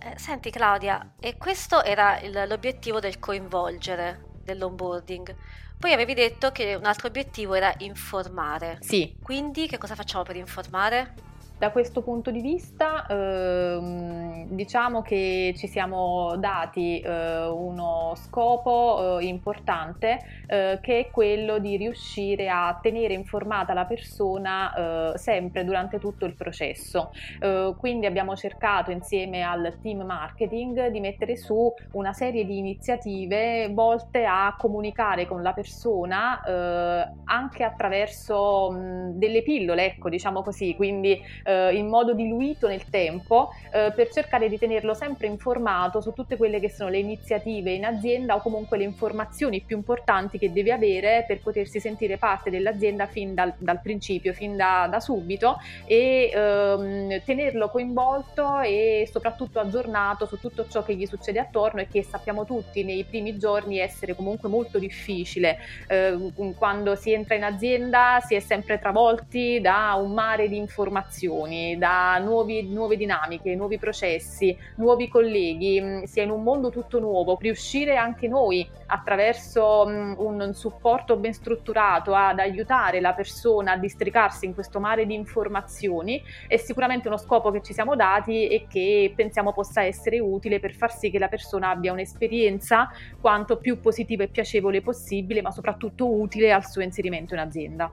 Eh, 0.00 0.16
senti 0.16 0.50
Claudia, 0.50 1.14
e 1.18 1.36
questo 1.36 1.82
era 1.82 2.20
il, 2.20 2.44
l'obiettivo 2.46 3.00
del 3.00 3.18
coinvolgere, 3.18 4.26
dell'onboarding. 4.44 5.34
Poi 5.78 5.92
avevi 5.92 6.14
detto 6.14 6.50
che 6.50 6.74
un 6.74 6.84
altro 6.84 7.08
obiettivo 7.08 7.54
era 7.54 7.72
informare. 7.78 8.78
Sì. 8.80 9.16
Quindi 9.22 9.66
che 9.66 9.78
cosa 9.78 9.94
facciamo 9.94 10.24
per 10.24 10.36
informare? 10.36 11.14
Da 11.58 11.72
questo 11.72 12.02
punto 12.02 12.30
di 12.30 12.40
vista 12.40 13.04
ehm, 13.08 14.46
diciamo 14.50 15.02
che 15.02 15.52
ci 15.56 15.66
siamo 15.66 16.36
dati 16.36 17.00
eh, 17.00 17.46
uno 17.46 18.12
scopo 18.14 19.18
eh, 19.18 19.24
importante 19.24 20.20
eh, 20.46 20.78
che 20.80 20.98
è 21.00 21.10
quello 21.10 21.58
di 21.58 21.76
riuscire 21.76 22.48
a 22.48 22.78
tenere 22.80 23.14
informata 23.14 23.74
la 23.74 23.86
persona 23.86 25.12
eh, 25.12 25.18
sempre 25.18 25.64
durante 25.64 25.98
tutto 25.98 26.26
il 26.26 26.36
processo. 26.36 27.10
Eh, 27.40 27.74
quindi 27.76 28.06
abbiamo 28.06 28.36
cercato 28.36 28.92
insieme 28.92 29.42
al 29.42 29.78
team 29.82 30.02
marketing 30.02 30.86
di 30.90 31.00
mettere 31.00 31.36
su 31.36 31.74
una 31.94 32.12
serie 32.12 32.44
di 32.44 32.58
iniziative 32.58 33.68
volte 33.72 34.24
a 34.24 34.54
comunicare 34.56 35.26
con 35.26 35.42
la 35.42 35.52
persona 35.52 36.40
eh, 36.40 37.12
anche 37.24 37.64
attraverso 37.64 38.70
mh, 38.70 39.18
delle 39.18 39.42
pillole, 39.42 39.86
ecco, 39.86 40.08
diciamo 40.08 40.42
così, 40.42 40.76
quindi 40.76 41.20
eh, 41.48 41.74
in 41.74 41.88
modo 41.88 42.12
diluito 42.12 42.68
nel 42.68 42.84
tempo, 42.90 43.50
eh, 43.72 43.92
per 43.94 44.10
cercare 44.10 44.48
di 44.50 44.58
tenerlo 44.58 44.92
sempre 44.92 45.26
informato 45.26 46.02
su 46.02 46.12
tutte 46.12 46.36
quelle 46.36 46.60
che 46.60 46.70
sono 46.70 46.90
le 46.90 46.98
iniziative 46.98 47.72
in 47.72 47.86
azienda 47.86 48.34
o 48.34 48.40
comunque 48.40 48.76
le 48.76 48.84
informazioni 48.84 49.62
più 49.62 49.76
importanti 49.76 50.38
che 50.38 50.52
deve 50.52 50.72
avere 50.72 51.24
per 51.26 51.40
potersi 51.40 51.80
sentire 51.80 52.18
parte 52.18 52.50
dell'azienda 52.50 53.06
fin 53.06 53.34
dal, 53.34 53.54
dal 53.56 53.80
principio, 53.80 54.34
fin 54.34 54.56
da, 54.56 54.86
da 54.90 55.00
subito 55.00 55.56
e 55.86 56.30
ehm, 56.32 57.22
tenerlo 57.24 57.70
coinvolto 57.70 58.60
e 58.60 59.08
soprattutto 59.10 59.58
aggiornato 59.58 60.26
su 60.26 60.38
tutto 60.38 60.66
ciò 60.68 60.82
che 60.82 60.94
gli 60.94 61.06
succede 61.06 61.38
attorno 61.38 61.80
e 61.80 61.88
che 61.88 62.02
sappiamo 62.02 62.44
tutti 62.44 62.84
nei 62.84 63.04
primi 63.04 63.38
giorni 63.38 63.78
essere 63.78 64.14
comunque 64.14 64.48
molto 64.48 64.78
difficile. 64.78 65.58
Eh, 65.86 66.32
quando 66.56 66.94
si 66.94 67.12
entra 67.12 67.34
in 67.34 67.44
azienda 67.44 68.20
si 68.20 68.34
è 68.34 68.40
sempre 68.40 68.78
travolti 68.78 69.60
da 69.60 69.94
un 69.98 70.12
mare 70.12 70.48
di 70.48 70.56
informazioni, 70.56 71.37
da 71.78 72.18
nuovi, 72.18 72.62
nuove 72.68 72.96
dinamiche, 72.96 73.54
nuovi 73.54 73.78
processi, 73.78 74.56
nuovi 74.76 75.08
colleghi, 75.08 75.80
mm, 75.80 76.02
si 76.04 76.20
è 76.20 76.22
in 76.22 76.30
un 76.30 76.42
mondo 76.42 76.70
tutto 76.70 76.98
nuovo, 76.98 77.38
riuscire 77.40 77.96
anche 77.96 78.26
noi 78.28 78.68
attraverso 78.86 79.84
mm, 79.86 80.14
un 80.18 80.54
supporto 80.54 81.16
ben 81.16 81.32
strutturato 81.32 82.14
ad 82.14 82.38
aiutare 82.38 83.00
la 83.00 83.12
persona 83.12 83.72
a 83.72 83.76
districarsi 83.76 84.46
in 84.46 84.54
questo 84.54 84.80
mare 84.80 85.06
di 85.06 85.14
informazioni 85.14 86.22
è 86.46 86.56
sicuramente 86.56 87.08
uno 87.08 87.16
scopo 87.16 87.50
che 87.50 87.62
ci 87.62 87.72
siamo 87.72 87.94
dati 87.94 88.48
e 88.48 88.66
che 88.68 89.12
pensiamo 89.14 89.52
possa 89.52 89.82
essere 89.82 90.18
utile 90.18 90.60
per 90.60 90.74
far 90.74 90.92
sì 90.92 91.10
che 91.10 91.18
la 91.18 91.28
persona 91.28 91.70
abbia 91.70 91.92
un'esperienza 91.92 92.90
quanto 93.20 93.58
più 93.58 93.80
positiva 93.80 94.24
e 94.24 94.28
piacevole 94.28 94.82
possibile, 94.82 95.42
ma 95.42 95.50
soprattutto 95.50 96.10
utile 96.10 96.52
al 96.52 96.66
suo 96.66 96.82
inserimento 96.82 97.34
in 97.34 97.40
azienda 97.40 97.90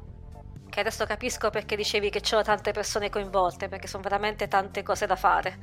che 0.75 0.82
adesso 0.82 1.05
capisco 1.05 1.50
perché 1.51 1.77
dicevi 1.77 2.10
che 2.10 2.20
c'erano 2.20 2.44
tante 2.44 2.74
persone 2.74 3.10
coinvolte, 3.10 3.70
perché 3.70 3.88
sono 3.88 4.03
veramente 4.03 4.50
tante 4.50 4.84
cose 4.84 5.05
da 5.05 5.15
fare. 5.15 5.58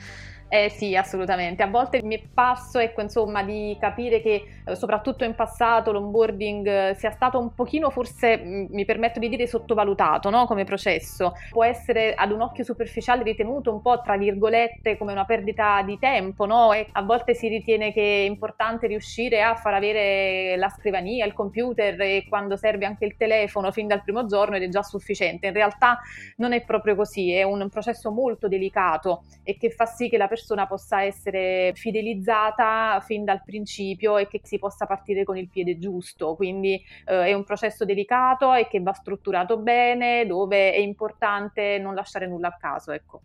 Eh 0.54 0.68
sì, 0.68 0.94
assolutamente. 0.94 1.62
A 1.62 1.66
volte 1.66 2.02
mi 2.02 2.14
è 2.14 2.22
passo, 2.22 2.78
ecco, 2.78 3.00
insomma, 3.00 3.42
di 3.42 3.74
capire 3.80 4.20
che 4.20 4.44
eh, 4.66 4.76
soprattutto 4.76 5.24
in 5.24 5.34
passato 5.34 5.92
l'onboarding 5.92 6.66
eh, 6.66 6.94
sia 6.94 7.10
stato 7.10 7.38
un 7.38 7.54
pochino, 7.54 7.88
forse 7.88 8.36
mm, 8.36 8.66
mi 8.68 8.84
permetto 8.84 9.18
di 9.18 9.30
dire, 9.30 9.46
sottovalutato 9.46 10.28
no? 10.28 10.44
come 10.44 10.64
processo. 10.64 11.32
Può 11.48 11.64
essere 11.64 12.12
ad 12.12 12.32
un 12.32 12.42
occhio 12.42 12.64
superficiale 12.64 13.22
ritenuto 13.22 13.72
un 13.72 13.80
po', 13.80 14.02
tra 14.02 14.18
virgolette, 14.18 14.98
come 14.98 15.12
una 15.12 15.24
perdita 15.24 15.80
di 15.80 15.98
tempo, 15.98 16.44
no? 16.44 16.74
E 16.74 16.86
a 16.92 17.00
volte 17.00 17.32
si 17.32 17.48
ritiene 17.48 17.90
che 17.90 18.02
è 18.02 18.28
importante 18.28 18.86
riuscire 18.86 19.42
a 19.42 19.54
far 19.54 19.72
avere 19.72 20.58
la 20.58 20.68
scrivania, 20.68 21.24
il 21.24 21.32
computer 21.32 21.98
e 21.98 22.26
quando 22.28 22.56
serve 22.58 22.84
anche 22.84 23.06
il 23.06 23.16
telefono 23.16 23.72
fin 23.72 23.86
dal 23.86 24.02
primo 24.02 24.26
giorno 24.26 24.56
ed 24.56 24.64
è 24.64 24.68
già 24.68 24.82
sufficiente. 24.82 25.46
In 25.46 25.54
realtà 25.54 25.98
non 26.36 26.52
è 26.52 26.62
proprio 26.62 26.94
così, 26.94 27.32
è 27.32 27.42
un 27.42 27.70
processo 27.70 28.10
molto 28.10 28.48
delicato 28.48 29.22
e 29.42 29.56
che 29.56 29.70
fa 29.70 29.86
sì 29.86 30.10
che 30.10 30.18
la 30.18 30.28
persona 30.28 30.40
persona 30.42 30.66
possa 30.66 31.02
essere 31.02 31.72
fidelizzata 31.76 33.00
fin 33.00 33.24
dal 33.24 33.42
principio 33.44 34.18
e 34.18 34.26
che 34.26 34.40
si 34.42 34.58
possa 34.58 34.86
partire 34.86 35.22
con 35.22 35.36
il 35.36 35.48
piede 35.48 35.78
giusto. 35.78 36.34
Quindi 36.34 36.74
eh, 37.06 37.26
è 37.26 37.32
un 37.32 37.44
processo 37.44 37.84
delicato 37.84 38.52
e 38.52 38.66
che 38.66 38.80
va 38.80 38.92
strutturato 38.92 39.56
bene, 39.58 40.26
dove 40.26 40.72
è 40.72 40.78
importante 40.78 41.78
non 41.78 41.94
lasciare 41.94 42.26
nulla 42.26 42.48
a 42.48 42.56
caso. 42.58 42.90
Ecco. 42.90 43.22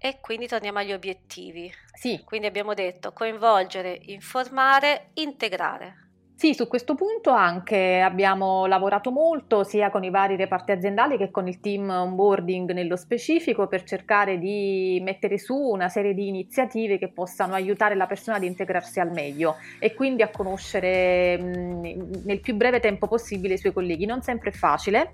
E 0.00 0.20
quindi 0.20 0.46
torniamo 0.46 0.78
agli 0.78 0.92
obiettivi. 0.92 1.70
Sì. 1.92 2.22
Quindi 2.24 2.46
abbiamo 2.46 2.72
detto 2.72 3.12
coinvolgere, 3.12 3.98
informare, 4.06 5.10
integrare. 5.14 6.07
Sì, 6.38 6.54
su 6.54 6.68
questo 6.68 6.94
punto 6.94 7.30
anche 7.30 7.98
abbiamo 7.98 8.66
lavorato 8.66 9.10
molto 9.10 9.64
sia 9.64 9.90
con 9.90 10.04
i 10.04 10.10
vari 10.10 10.36
reparti 10.36 10.70
aziendali 10.70 11.16
che 11.16 11.32
con 11.32 11.48
il 11.48 11.58
team 11.58 11.88
onboarding 11.90 12.70
nello 12.70 12.94
specifico 12.94 13.66
per 13.66 13.82
cercare 13.82 14.38
di 14.38 15.00
mettere 15.02 15.36
su 15.36 15.56
una 15.56 15.88
serie 15.88 16.14
di 16.14 16.28
iniziative 16.28 16.96
che 16.96 17.08
possano 17.08 17.54
aiutare 17.54 17.96
la 17.96 18.06
persona 18.06 18.36
ad 18.36 18.44
integrarsi 18.44 19.00
al 19.00 19.10
meglio 19.10 19.56
e 19.80 19.94
quindi 19.94 20.22
a 20.22 20.30
conoscere 20.30 21.36
mh, 21.38 22.22
nel 22.26 22.38
più 22.38 22.54
breve 22.54 22.78
tempo 22.78 23.08
possibile 23.08 23.54
i 23.54 23.58
suoi 23.58 23.72
colleghi. 23.72 24.06
Non 24.06 24.22
sempre 24.22 24.50
è 24.50 24.52
facile, 24.52 25.10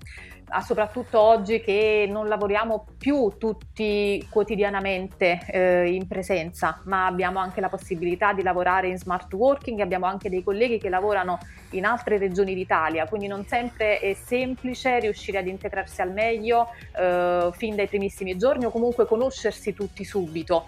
soprattutto 0.61 1.19
oggi 1.19 1.61
che 1.61 2.07
non 2.09 2.27
lavoriamo 2.27 2.85
più 2.97 3.33
tutti 3.37 4.25
quotidianamente 4.29 5.39
eh, 5.47 5.93
in 5.93 6.07
presenza, 6.07 6.81
ma 6.85 7.05
abbiamo 7.05 7.39
anche 7.39 7.61
la 7.61 7.69
possibilità 7.69 8.33
di 8.33 8.43
lavorare 8.43 8.87
in 8.87 8.97
smart 8.97 9.31
working, 9.33 9.79
abbiamo 9.79 10.05
anche 10.05 10.29
dei 10.29 10.43
colleghi 10.43 10.77
che 10.77 10.89
lavorano 10.89 11.39
in 11.71 11.85
altre 11.85 12.17
regioni 12.17 12.53
d'Italia, 12.53 13.07
quindi 13.07 13.27
non 13.27 13.45
sempre 13.45 13.99
è 13.99 14.13
semplice 14.13 14.99
riuscire 14.99 15.39
ad 15.39 15.47
integrarsi 15.47 16.01
al 16.01 16.11
meglio 16.11 16.69
eh, 16.97 17.49
fin 17.53 17.75
dai 17.75 17.87
primissimi 17.87 18.37
giorni 18.37 18.65
o 18.65 18.71
comunque 18.71 19.05
conoscersi 19.05 19.73
tutti 19.73 20.03
subito 20.03 20.65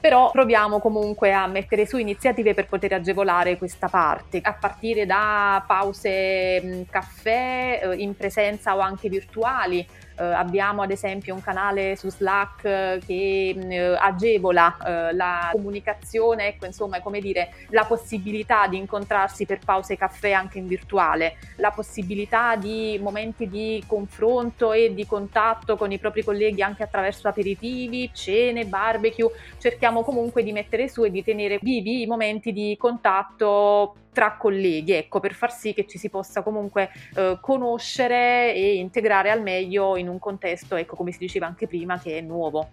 però 0.00 0.30
proviamo 0.30 0.78
comunque 0.78 1.32
a 1.32 1.46
mettere 1.46 1.86
su 1.86 1.96
iniziative 1.96 2.54
per 2.54 2.66
poter 2.68 2.92
agevolare 2.92 3.58
questa 3.58 3.88
parte, 3.88 4.40
a 4.42 4.52
partire 4.54 5.06
da 5.06 5.64
pause 5.66 6.86
caffè 6.90 7.80
eh, 7.82 7.94
in 7.96 8.14
presenza 8.14 8.76
o 8.76 8.80
anche 8.80 9.08
virtuali, 9.08 9.86
eh, 10.18 10.24
abbiamo 10.24 10.82
ad 10.82 10.90
esempio 10.90 11.34
un 11.34 11.40
canale 11.40 11.96
su 11.96 12.10
Slack 12.10 12.64
eh, 12.64 13.00
che 13.04 13.56
eh, 13.56 13.96
agevola 13.98 14.76
eh, 14.76 15.14
la 15.14 15.50
comunicazione, 15.52 16.48
ecco 16.48 16.66
insomma 16.66 17.00
come 17.00 17.20
dire 17.20 17.50
la 17.70 17.84
possibilità 17.84 18.66
di 18.66 18.76
incontrarsi 18.76 19.46
per 19.46 19.58
pause 19.64 19.96
caffè 19.96 20.32
anche 20.32 20.58
in 20.58 20.66
virtuale, 20.66 21.36
la 21.56 21.70
possibilità 21.70 22.56
di 22.56 22.98
momenti 23.02 23.48
di 23.48 23.82
confronto 23.86 24.72
e 24.72 24.94
di 24.94 25.06
contatto 25.06 25.76
con 25.76 25.92
i 25.92 25.98
propri 25.98 26.24
colleghi 26.24 26.62
anche 26.62 26.82
attraverso 26.82 27.28
aperitivi, 27.28 28.10
cene, 28.12 28.64
barbecue, 28.64 29.30
cerchiamo 29.58 30.02
comunque 30.02 30.42
di 30.42 30.52
mettere 30.52 30.88
su 30.88 31.04
e 31.04 31.10
di 31.10 31.22
tenere 31.22 31.58
vivi 31.60 32.02
i 32.02 32.06
momenti 32.06 32.52
di 32.52 32.76
contatto 32.78 33.94
tra 34.16 34.36
colleghi, 34.38 34.92
ecco, 34.92 35.20
per 35.20 35.34
far 35.34 35.52
sì 35.52 35.74
che 35.74 35.86
ci 35.86 35.98
si 35.98 36.08
possa 36.08 36.42
comunque 36.42 36.88
eh, 37.16 37.36
conoscere 37.38 38.54
e 38.54 38.76
integrare 38.76 39.30
al 39.30 39.42
meglio 39.42 39.94
in 39.98 40.05
un 40.08 40.18
contesto, 40.18 40.76
ecco, 40.76 40.96
come 40.96 41.12
si 41.12 41.18
diceva 41.18 41.46
anche 41.46 41.66
prima, 41.66 41.98
che 41.98 42.18
è 42.18 42.20
nuovo. 42.20 42.70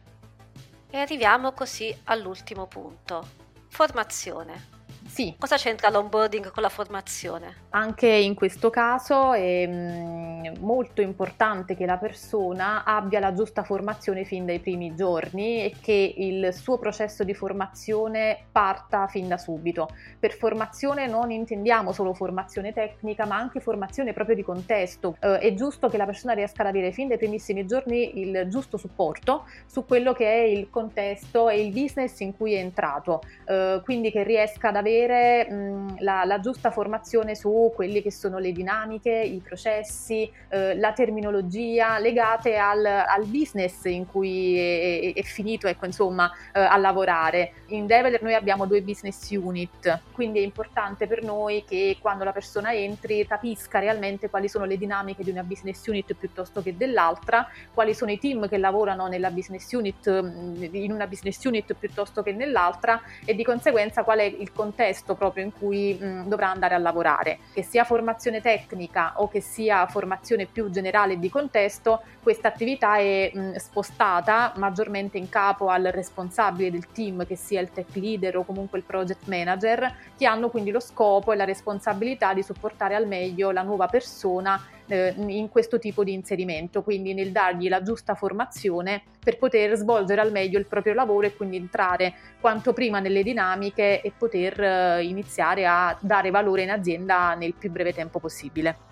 E 0.90 0.98
arriviamo 0.98 1.54
così 1.54 1.96
all'ultimo 2.06 2.68
punto, 2.68 3.28
formazione. 3.68 4.73
Sì. 5.14 5.36
Cosa 5.38 5.58
c'entra 5.58 5.92
l'onboarding 5.92 6.50
con 6.50 6.64
la 6.64 6.70
formazione? 6.70 7.66
Anche 7.70 8.08
in 8.08 8.34
questo 8.34 8.72
caso 8.72 9.34
è 9.34 9.68
mm, 9.68 10.56
molto 10.62 11.02
importante 11.02 11.76
che 11.76 11.86
la 11.86 11.98
persona 11.98 12.84
abbia 12.84 13.20
la 13.20 13.32
giusta 13.32 13.62
formazione 13.62 14.24
fin 14.24 14.48
dai 14.48 14.58
primi 14.58 14.96
giorni 14.96 15.66
e 15.66 15.76
che 15.80 16.16
il 16.18 16.52
suo 16.52 16.80
processo 16.80 17.24
di 17.24 17.36
formazione 17.36 18.46
parta 18.52 19.06
fin 19.06 19.28
da 19.28 19.38
subito. 19.38 19.88
Per 20.18 20.34
formazione 20.34 21.06
non 21.06 21.30
intendiamo 21.30 21.92
solo 21.92 22.16
formazione 22.16 22.74
tecnica, 22.74 23.28
ma 23.28 23.38
anche 23.38 23.60
formazione 23.60 24.14
proprio 24.14 24.36
di 24.36 24.42
contesto. 24.42 25.16
Eh, 25.20 25.38
è 25.38 25.54
giusto 25.54 25.90
che 25.90 25.98
la 25.98 26.06
persona 26.06 26.34
riesca 26.34 26.64
ad 26.64 26.70
avere 26.70 26.92
fin 26.92 27.08
dai 27.08 27.20
primissimi 27.20 27.68
giorni 27.68 28.20
il 28.20 28.48
giusto 28.50 28.78
supporto 28.78 29.46
su 29.68 29.86
quello 29.86 30.14
che 30.14 30.26
è 30.26 30.42
il 30.42 30.72
contesto 30.72 31.50
e 31.50 31.64
il 31.64 31.72
business 31.72 32.20
in 32.22 32.36
cui 32.36 32.54
è 32.56 32.58
entrato, 32.58 33.22
eh, 33.46 33.80
quindi 33.84 34.10
che 34.10 34.24
riesca 34.24 34.70
ad 34.70 34.76
avere 34.76 35.02
avere 35.04 35.50
mh, 35.50 35.96
la, 36.00 36.24
la, 36.26 36.40
giusta 36.40 36.72
formazione 36.72 37.36
su 37.36 37.72
quelle 37.74 38.02
che 38.02 38.12
sono 38.12 38.38
le 38.38 38.52
dinamiche, 38.52 39.12
i 39.12 39.42
processi, 39.46 40.30
eh, 40.50 40.76
la 40.76 40.94
terminologia 40.94 42.00
legate 42.00 42.58
al, 42.58 42.86
al, 42.86 43.26
business 43.26 43.86
in 43.86 44.08
cui 44.08 44.58
è, 44.58 45.14
è 45.14 45.22
finito 45.24 45.68
ecco, 45.68 45.86
insomma, 45.86 46.32
eh, 46.54 46.60
a 46.60 46.78
lavorare. 46.78 47.54
In 47.68 47.86
Develer 47.86 48.22
noi 48.22 48.34
abbiamo 48.34 48.66
due 48.66 48.82
business 48.82 49.30
unit, 49.32 50.02
quindi 50.12 50.40
è 50.40 50.44
importante 50.44 51.08
per 51.08 51.24
noi 51.24 51.64
che 51.68 51.98
quando 52.00 52.24
la 52.24 52.32
persona 52.32 52.74
entri 52.74 53.26
capisca 53.28 53.80
realmente 53.80 54.30
quali 54.30 54.48
sono 54.48 54.66
le 54.66 54.78
dinamiche 54.78 55.24
di 55.24 55.30
una 55.30 55.44
business 55.44 55.86
unit 55.88 56.14
piuttosto 56.14 56.62
che 56.62 56.76
dell'altra, 56.76 57.48
quali 57.74 57.94
sono 57.94 58.12
i 58.12 58.20
team 58.20 58.48
che 58.48 58.58
lavorano 58.58 59.08
nella 59.08 59.32
business 59.32 59.72
unit, 59.72 60.08
in 60.08 60.92
una 60.92 61.08
business 61.08 61.44
unit 61.44 61.74
piuttosto 61.74 62.22
che 62.24 62.32
nell'altra 62.32 63.02
e 63.26 63.36
di 63.36 63.44
conseguenza 63.44 64.04
qual 64.04 64.20
è 64.20 64.24
il 64.24 64.52
contesto 64.52 64.93
contesto 64.94 65.16
proprio 65.16 65.44
in 65.44 65.52
cui 65.52 65.98
mh, 66.00 66.28
dovrà 66.28 66.50
andare 66.52 66.76
a 66.76 66.78
lavorare. 66.78 67.40
Che 67.54 67.64
sia 67.64 67.84
formazione 67.84 68.42
tecnica 68.42 69.14
o 69.16 69.28
che 69.28 69.42
sia 69.42 69.88
formazione 69.88 70.46
più 70.46 70.70
generale 70.70 71.18
di 71.18 71.30
contesto, 71.30 72.02
questa 72.22 72.50
attività 72.50 72.98
è 72.98 73.32
mh, 73.34 73.56
spostata 73.56 74.54
maggiormente 74.58 75.18
in 75.18 75.30
capo 75.30 75.68
al 75.68 75.90
responsabile 75.92 76.72
del 76.72 76.92
team, 76.92 77.26
che 77.26 77.36
sia 77.36 77.60
il 77.60 77.72
tech 77.72 77.96
leader 77.96 78.38
o 78.38 78.44
comunque 78.44 78.78
il 78.78 78.84
project 78.86 79.28
manager, 79.28 79.94
che 80.16 80.26
hanno 80.26 80.50
quindi 80.50 80.70
lo 80.72 80.80
scopo 80.80 81.32
e 81.32 81.36
la 81.36 81.46
responsabilità 81.46 82.34
di 82.34 82.44
supportare 82.44 82.96
al 82.96 83.08
meglio 83.08 83.52
la 83.52 83.64
nuova 83.64 83.88
persona 83.88 84.62
eh, 84.88 85.14
in 85.18 85.50
questo 85.50 85.80
tipo 85.80 86.04
di 86.04 86.14
inserimento, 86.14 86.84
quindi 86.84 87.14
nel 87.14 87.32
dargli 87.32 87.70
la 87.70 87.82
giusta 87.82 88.16
formazione 88.16 89.04
per 89.24 89.38
poter 89.38 89.76
svolgere 89.76 90.22
al 90.22 90.32
meglio 90.32 90.60
il 90.60 90.66
proprio 90.66 90.94
lavoro 90.94 91.28
e 91.28 91.36
quindi 91.36 91.58
entrare 91.58 92.14
quanto 92.40 92.74
prima 92.74 93.00
nelle 93.00 93.24
dinamiche 93.24 94.02
e 94.02 94.12
poter 94.18 94.62
eh, 94.62 95.04
iniziare 95.04 95.66
a 95.66 95.96
dare 96.00 96.30
valore 96.30 96.64
in 96.64 96.72
azienda 96.72 97.34
nel 97.36 97.54
più 97.54 97.72
breve 97.72 97.94
tempo 97.94 98.20
possibile. 98.20 98.92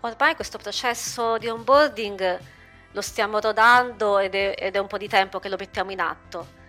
Ormai 0.00 0.34
questo 0.34 0.58
processo 0.58 1.38
di 1.38 1.48
onboarding 1.48 2.38
lo 2.92 3.00
stiamo 3.00 3.40
rodando 3.40 4.18
ed 4.18 4.34
è, 4.34 4.54
ed 4.56 4.76
è 4.76 4.78
un 4.78 4.86
po' 4.86 4.98
di 4.98 5.08
tempo 5.08 5.40
che 5.40 5.48
lo 5.48 5.56
mettiamo 5.58 5.90
in 5.90 6.00
atto. 6.00 6.62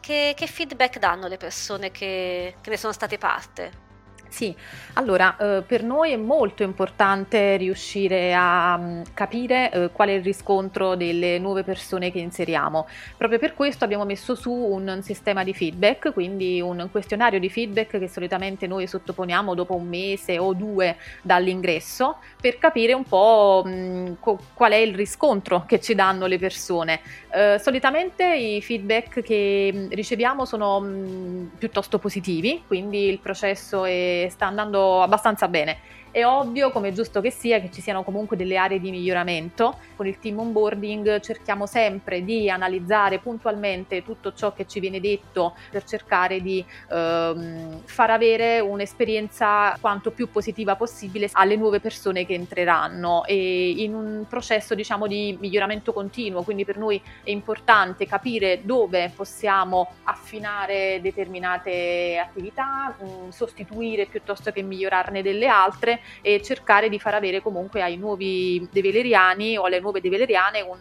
Che, 0.00 0.32
che 0.34 0.46
feedback 0.46 0.98
danno 0.98 1.26
le 1.26 1.36
persone 1.36 1.90
che, 1.90 2.54
che 2.60 2.70
ne 2.70 2.76
sono 2.76 2.92
state 2.92 3.18
parte? 3.18 3.88
Sì, 4.30 4.54
allora 4.94 5.36
eh, 5.36 5.62
per 5.66 5.82
noi 5.82 6.12
è 6.12 6.16
molto 6.16 6.62
importante 6.62 7.56
riuscire 7.56 8.32
a 8.32 8.76
um, 8.78 9.02
capire 9.12 9.72
eh, 9.72 9.90
qual 9.90 10.08
è 10.08 10.12
il 10.12 10.22
riscontro 10.22 10.94
delle 10.94 11.40
nuove 11.40 11.64
persone 11.64 12.12
che 12.12 12.20
inseriamo. 12.20 12.86
Proprio 13.16 13.40
per 13.40 13.54
questo 13.54 13.84
abbiamo 13.84 14.04
messo 14.04 14.36
su 14.36 14.52
un 14.52 15.00
sistema 15.02 15.42
di 15.42 15.52
feedback, 15.52 16.12
quindi 16.12 16.60
un 16.60 16.88
questionario 16.92 17.40
di 17.40 17.50
feedback 17.50 17.98
che 17.98 18.08
solitamente 18.08 18.68
noi 18.68 18.86
sottoponiamo 18.86 19.52
dopo 19.54 19.74
un 19.74 19.88
mese 19.88 20.38
o 20.38 20.54
due 20.54 20.96
dall'ingresso 21.22 22.18
per 22.40 22.56
capire 22.58 22.92
un 22.92 23.04
po' 23.04 23.64
mh, 23.66 24.18
co- 24.20 24.38
qual 24.54 24.70
è 24.70 24.76
il 24.76 24.94
riscontro 24.94 25.64
che 25.66 25.80
ci 25.80 25.96
danno 25.96 26.26
le 26.26 26.38
persone. 26.38 27.00
Eh, 27.34 27.58
solitamente 27.58 28.24
i 28.32 28.62
feedback 28.62 29.22
che 29.22 29.88
riceviamo 29.90 30.44
sono 30.44 30.78
mh, 30.80 31.50
piuttosto 31.58 31.98
positivi, 31.98 32.62
quindi 32.66 33.08
il 33.08 33.18
processo 33.18 33.84
è 33.84 34.19
sta 34.28 34.46
andando 34.46 35.02
abbastanza 35.02 35.48
bene. 35.48 35.78
È 36.12 36.24
ovvio, 36.24 36.72
come 36.72 36.88
è 36.88 36.92
giusto 36.92 37.20
che 37.20 37.30
sia, 37.30 37.60
che 37.60 37.70
ci 37.70 37.80
siano 37.80 38.02
comunque 38.02 38.36
delle 38.36 38.56
aree 38.56 38.80
di 38.80 38.90
miglioramento. 38.90 39.78
Con 39.94 40.08
il 40.08 40.18
team 40.18 40.40
onboarding 40.40 41.20
cerchiamo 41.20 41.66
sempre 41.66 42.24
di 42.24 42.50
analizzare 42.50 43.20
puntualmente 43.20 44.02
tutto 44.02 44.32
ciò 44.32 44.52
che 44.52 44.66
ci 44.66 44.80
viene 44.80 44.98
detto 44.98 45.54
per 45.70 45.84
cercare 45.84 46.40
di 46.40 46.64
ehm, 46.90 47.82
far 47.84 48.10
avere 48.10 48.58
un'esperienza 48.58 49.76
quanto 49.80 50.10
più 50.10 50.28
positiva 50.28 50.74
possibile 50.74 51.28
alle 51.32 51.54
nuove 51.54 51.78
persone 51.78 52.26
che 52.26 52.34
entreranno 52.34 53.24
e 53.24 53.70
in 53.70 53.94
un 53.94 54.24
processo 54.28 54.74
diciamo 54.74 55.06
di 55.06 55.36
miglioramento 55.40 55.92
continuo, 55.92 56.42
quindi 56.42 56.64
per 56.64 56.76
noi 56.76 57.00
è 57.22 57.30
importante 57.30 58.06
capire 58.06 58.62
dove 58.64 59.12
possiamo 59.14 59.92
affinare 60.04 60.98
determinate 61.00 62.18
attività, 62.18 62.96
mh, 62.98 63.04
mm, 63.04 63.28
sostituire 63.28 64.06
piuttosto 64.06 64.50
che 64.50 64.62
migliorarne 64.62 65.22
delle 65.22 65.46
altre 65.46 65.99
e 66.20 66.42
cercare 66.42 66.88
di 66.88 66.98
far 66.98 67.14
avere 67.14 67.40
comunque 67.40 67.82
ai 67.82 67.96
nuovi 67.96 68.68
develeriani 68.70 69.56
o 69.56 69.64
alle 69.64 69.80
nuove 69.80 70.00
develeriane 70.00 70.60
un 70.60 70.80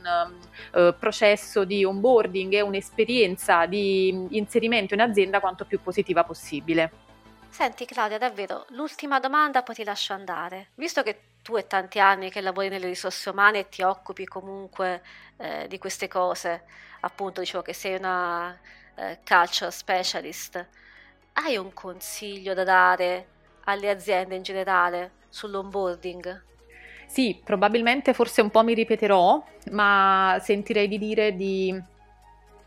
uh, 0.74 0.96
processo 0.98 1.64
di 1.64 1.84
onboarding 1.84 2.54
e 2.54 2.62
un'esperienza 2.62 3.66
di 3.66 4.28
inserimento 4.32 4.94
in 4.94 5.02
azienda 5.02 5.40
quanto 5.40 5.66
più 5.66 5.82
positiva 5.82 6.24
possibile. 6.24 7.08
Senti 7.50 7.86
Claudia, 7.86 8.18
davvero, 8.18 8.66
l'ultima 8.70 9.20
domanda 9.20 9.64
poi 9.64 9.76
ti 9.76 9.84
lascio 9.84 10.14
andare. 10.14 10.70
Visto 10.76 11.02
che 11.04 11.20
tu 11.42 11.56
hai 11.56 11.66
tanti 11.68 12.00
anni 12.00 12.30
che 12.30 12.42
lavori 12.42 12.70
nelle 12.70 12.88
risorse 12.88 13.30
umane 13.30 13.60
e 13.60 13.70
ti 13.70 13.82
occupi 13.82 14.26
comunque 14.26 15.02
eh, 15.38 15.68
di 15.68 15.78
queste 15.78 16.08
cose, 16.08 16.64
appunto 17.02 17.42
dicevo 17.42 17.64
che 17.64 17.74
sei 17.74 17.96
una 17.96 18.58
eh, 18.96 19.20
culture 19.26 19.72
specialist, 19.72 20.68
hai 21.34 21.58
un 21.58 21.74
consiglio 21.74 22.54
da 22.54 22.64
dare 22.64 23.28
alle 23.70 23.90
aziende 23.90 24.36
in 24.36 24.44
generale 24.44 25.12
sull'onboarding? 25.30 26.44
Sì, 27.06 27.40
probabilmente 27.44 28.14
forse 28.14 28.42
un 28.42 28.52
po' 28.52 28.64
mi 28.64 28.74
ripeterò, 28.74 29.44
ma 29.72 30.38
sentirei 30.42 30.88
di 30.88 30.98
dire 31.00 31.36
di, 31.36 31.82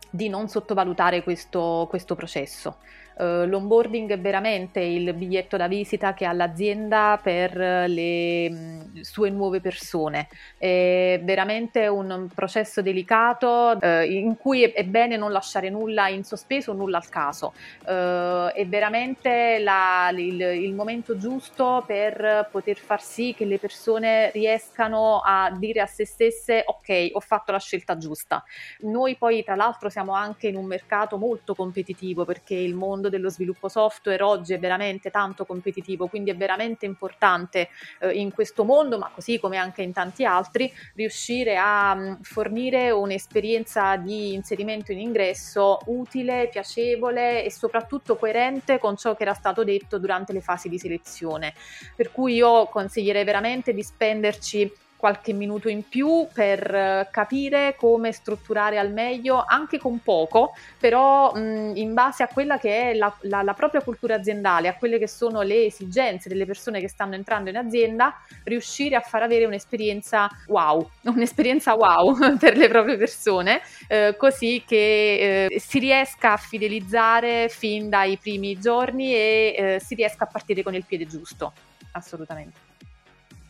di 0.09 0.27
non 0.27 0.49
sottovalutare 0.49 1.23
questo, 1.23 1.87
questo 1.89 2.15
processo. 2.15 2.77
Uh, 3.15 3.45
l'onboarding 3.45 4.11
è 4.11 4.19
veramente 4.19 4.79
il 4.79 5.13
biglietto 5.13 5.57
da 5.57 5.67
visita 5.67 6.13
che 6.13 6.25
ha 6.25 6.33
l'azienda 6.33 7.19
per 7.21 7.55
le 7.55 8.49
mh, 8.49 8.55
mm, 8.55 9.01
sue 9.01 9.29
nuove 9.29 9.61
persone. 9.61 10.27
È 10.57 11.19
veramente 11.23 11.87
un 11.87 12.29
processo 12.33 12.81
delicato 12.81 13.77
uh, 13.79 14.01
in 14.01 14.35
cui 14.37 14.63
è, 14.63 14.73
è, 14.73 14.83
bene 14.83 15.17
non 15.17 15.31
lasciare 15.31 15.69
nulla 15.69 16.07
in 16.07 16.23
sospeso, 16.23 16.73
nulla 16.73 16.97
al 16.97 17.09
caso. 17.09 17.53
Uh, 17.85 18.51
è 18.53 18.65
veramente 18.67 19.59
la, 19.59 20.09
il, 20.11 20.41
il, 20.41 20.73
momento 20.73 21.17
giusto 21.17 21.83
per 21.85 22.49
poter 22.51 22.77
far 22.77 23.01
sì 23.01 23.33
che 23.37 23.45
le 23.45 23.59
persone 23.59 24.31
riescano 24.31 25.21
a 25.23 25.55
dire 25.57 25.81
a 25.81 25.85
se 25.85 26.05
stesse 26.05 26.63
ok, 26.65 27.09
ho 27.13 27.19
fatto 27.19 27.51
la 27.51 27.59
scelta 27.59 27.97
giusta. 27.97 28.43
Noi 28.81 29.15
poi 29.15 29.43
tra 29.43 29.55
l'altro 29.55 29.89
siamo 29.89 30.13
anche 30.13 30.47
in 30.47 30.55
un 30.55 30.65
mercato 30.65 31.17
molto 31.17 31.53
competitivo 31.53 32.25
perché 32.25 32.55
il 32.55 32.73
mondo 32.73 33.02
mondo 33.03 33.09
dello 33.09 33.29
sviluppo 33.29 33.67
software 33.67 34.23
oggi 34.23 34.53
è 34.53 34.59
veramente 34.59 35.09
tanto 35.09 35.45
competitivo, 35.45 36.07
quindi 36.07 36.31
è 36.31 36.35
veramente 36.35 36.85
importante 36.85 37.69
eh, 37.99 38.11
in 38.11 38.31
questo 38.31 38.63
mondo, 38.63 38.97
ma 38.97 39.11
così 39.13 39.39
come 39.39 39.57
anche 39.57 39.81
in 39.81 39.91
tanti 39.91 40.23
altri, 40.23 40.71
riuscire 40.95 41.57
a 41.57 41.93
mh, 41.93 42.01
mm, 42.01 42.13
fornire 42.21 42.91
un'esperienza 42.91 43.97
di 43.97 44.33
inserimento 44.33 44.91
in 44.91 44.99
ingresso 44.99 45.79
utile, 45.87 46.47
piacevole 46.49 47.43
e 47.43 47.51
soprattutto 47.51 48.15
coerente 48.15 48.79
con 48.79 48.95
ciò 48.95 49.15
che 49.15 49.23
era 49.23 49.33
stato 49.33 49.63
detto 49.63 49.97
durante 49.97 50.31
le 50.31 50.41
fasi 50.41 50.69
di 50.69 50.79
selezione. 50.79 51.53
Per 51.95 52.11
cui 52.11 52.35
io 52.35 52.67
consiglierei 52.67 53.23
veramente 53.23 53.73
di 53.73 53.83
spenderci 53.83 54.71
qualche 55.03 55.33
minuto 55.33 55.67
in 55.67 55.85
più 55.89 56.27
per 56.31 56.73
eh, 56.73 57.09
capire 57.11 57.75
come 57.75 58.13
strutturare 58.13 58.79
al 58.79 58.93
meglio, 58.93 59.43
anche 59.45 59.77
con 59.77 59.99
poco, 60.01 60.55
però 60.79 61.33
mh, 61.33 61.73
in 61.75 61.93
base 61.93 62.23
a 62.23 62.29
quella 62.29 62.57
che 62.57 62.91
è 62.91 62.93
la, 62.93 63.13
la, 63.23 63.41
la, 63.41 63.53
propria 63.53 63.81
cultura 63.81 64.15
aziendale, 64.15 64.69
a 64.69 64.75
quelle 64.75 64.97
che 64.99 65.09
sono 65.09 65.41
le 65.41 65.65
esigenze 65.65 66.29
delle 66.29 66.45
persone 66.45 66.79
che 66.79 66.87
stanno 66.87 67.15
entrando 67.15 67.49
in 67.49 67.57
azienda, 67.57 68.15
riuscire 68.45 68.95
a 68.95 69.01
far 69.01 69.23
avere 69.23 69.43
un'esperienza 69.43 70.29
wow, 70.47 70.89
un'esperienza 71.03 71.73
wow 71.73 72.15
per 72.39 72.55
le 72.55 72.69
proprie 72.69 72.95
persone, 72.95 73.59
eh, 73.89 74.15
così 74.17 74.63
che 74.65 75.47
eh, 75.49 75.59
si 75.59 75.79
riesca 75.79 76.31
a 76.31 76.37
fidelizzare 76.37 77.49
fin 77.49 77.89
dai 77.89 78.15
primi 78.15 78.57
giorni 78.57 79.13
e 79.13 79.55
eh, 79.57 79.81
si 79.81 79.95
riesca 79.95 80.23
a 80.23 80.27
partire 80.27 80.63
con 80.63 80.73
il 80.73 80.85
piede 80.85 81.05
giusto. 81.05 81.51
Assolutamente 81.91 82.71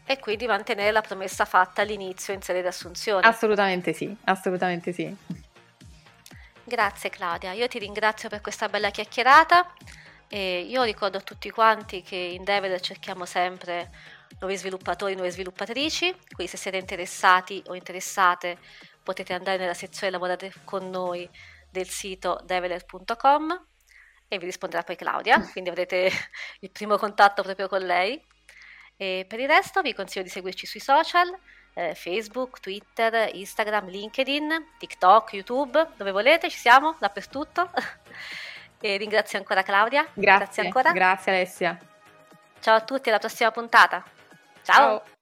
e 0.06 0.20
quindi 0.20 0.48
mantenere 0.48 0.92
la 0.92 1.02
promessa 1.02 1.46
fatta 1.46 1.82
all'inizio 1.82 2.34
in 2.34 2.42
sede 2.42 2.62
di 2.62 2.68
assunzione. 2.68 3.26
Assolutamente 3.26 3.94
sì, 3.94 4.16
assolutamente 4.26 4.92
sì. 4.92 5.16
Grazie 6.64 7.10
Claudia, 7.10 7.52
io 7.52 7.68
ti 7.68 7.80
ringrazio 7.80 8.30
per 8.30 8.42
questa 8.42 8.70
bella 8.70 8.90
chiacchierata 8.90 9.74
e 10.28 10.62
io 10.62 10.84
ricordo 10.84 11.18
a 11.18 11.22
tutti 11.22 11.50
quanti 11.50 12.02
che 12.02 12.16
in 12.16 12.44
Develer 12.44 12.80
cerchiamo 12.80 13.26
sempre 13.26 13.92
nuovi 14.40 14.58
sviluppatori, 14.58 15.14
nuove 15.14 15.30
sviluppatrici, 15.30 16.16
quindi 16.34 16.48
se 16.48 16.58
siete 16.58 16.78
interessati 16.78 17.62
o 17.68 17.76
interessate 17.76 18.58
potete 19.04 19.34
andare 19.34 19.58
nella 19.58 19.74
sezione 19.74 20.12
lavorate 20.12 20.54
con 20.64 20.90
noi 20.90 21.30
del 21.70 21.88
sito 21.88 22.42
develer.com 22.46 23.66
e 24.28 24.38
vi 24.40 24.46
risponderà 24.46 24.84
poi 24.84 24.96
Claudia, 24.96 25.40
quindi 25.52 25.70
avrete 25.70 26.10
il 26.62 26.72
primo 26.72 26.98
contatto 26.98 27.44
proprio 27.44 27.68
con 27.68 27.82
lei. 27.82 28.20
E 29.04 29.26
per 29.28 29.42
il 29.42 29.50
resto 29.50 29.82
vi 29.82 29.94
consiglio 29.94 30.24
di 30.24 30.30
seguirci 30.30 30.66
sui 30.66 30.80
social, 30.80 31.28
eh, 31.74 31.94
Facebook, 31.94 32.62
Twitter, 32.62 33.30
Instagram, 33.36 33.90
LinkedIn, 33.90 34.68
TikTok, 34.80 35.34
YouTube, 35.34 35.88
dove 35.98 36.12
volete, 36.12 36.50
ci 36.50 36.58
siamo 36.58 36.96
dappertutto. 37.00 37.70
e 38.80 38.96
ringrazio 38.96 39.38
ancora 39.38 39.62
Claudia. 39.62 40.08
Grazie, 40.14 40.38
grazie 40.38 40.64
ancora. 40.64 40.92
Grazie 40.94 41.32
Alessia. 41.34 41.78
Ciao 42.62 42.76
a 42.76 42.82
tutti, 42.82 43.10
alla 43.10 43.20
prossima 43.20 43.52
puntata. 43.52 44.02
Ciao. 44.62 45.02
Ciao. 45.02 45.13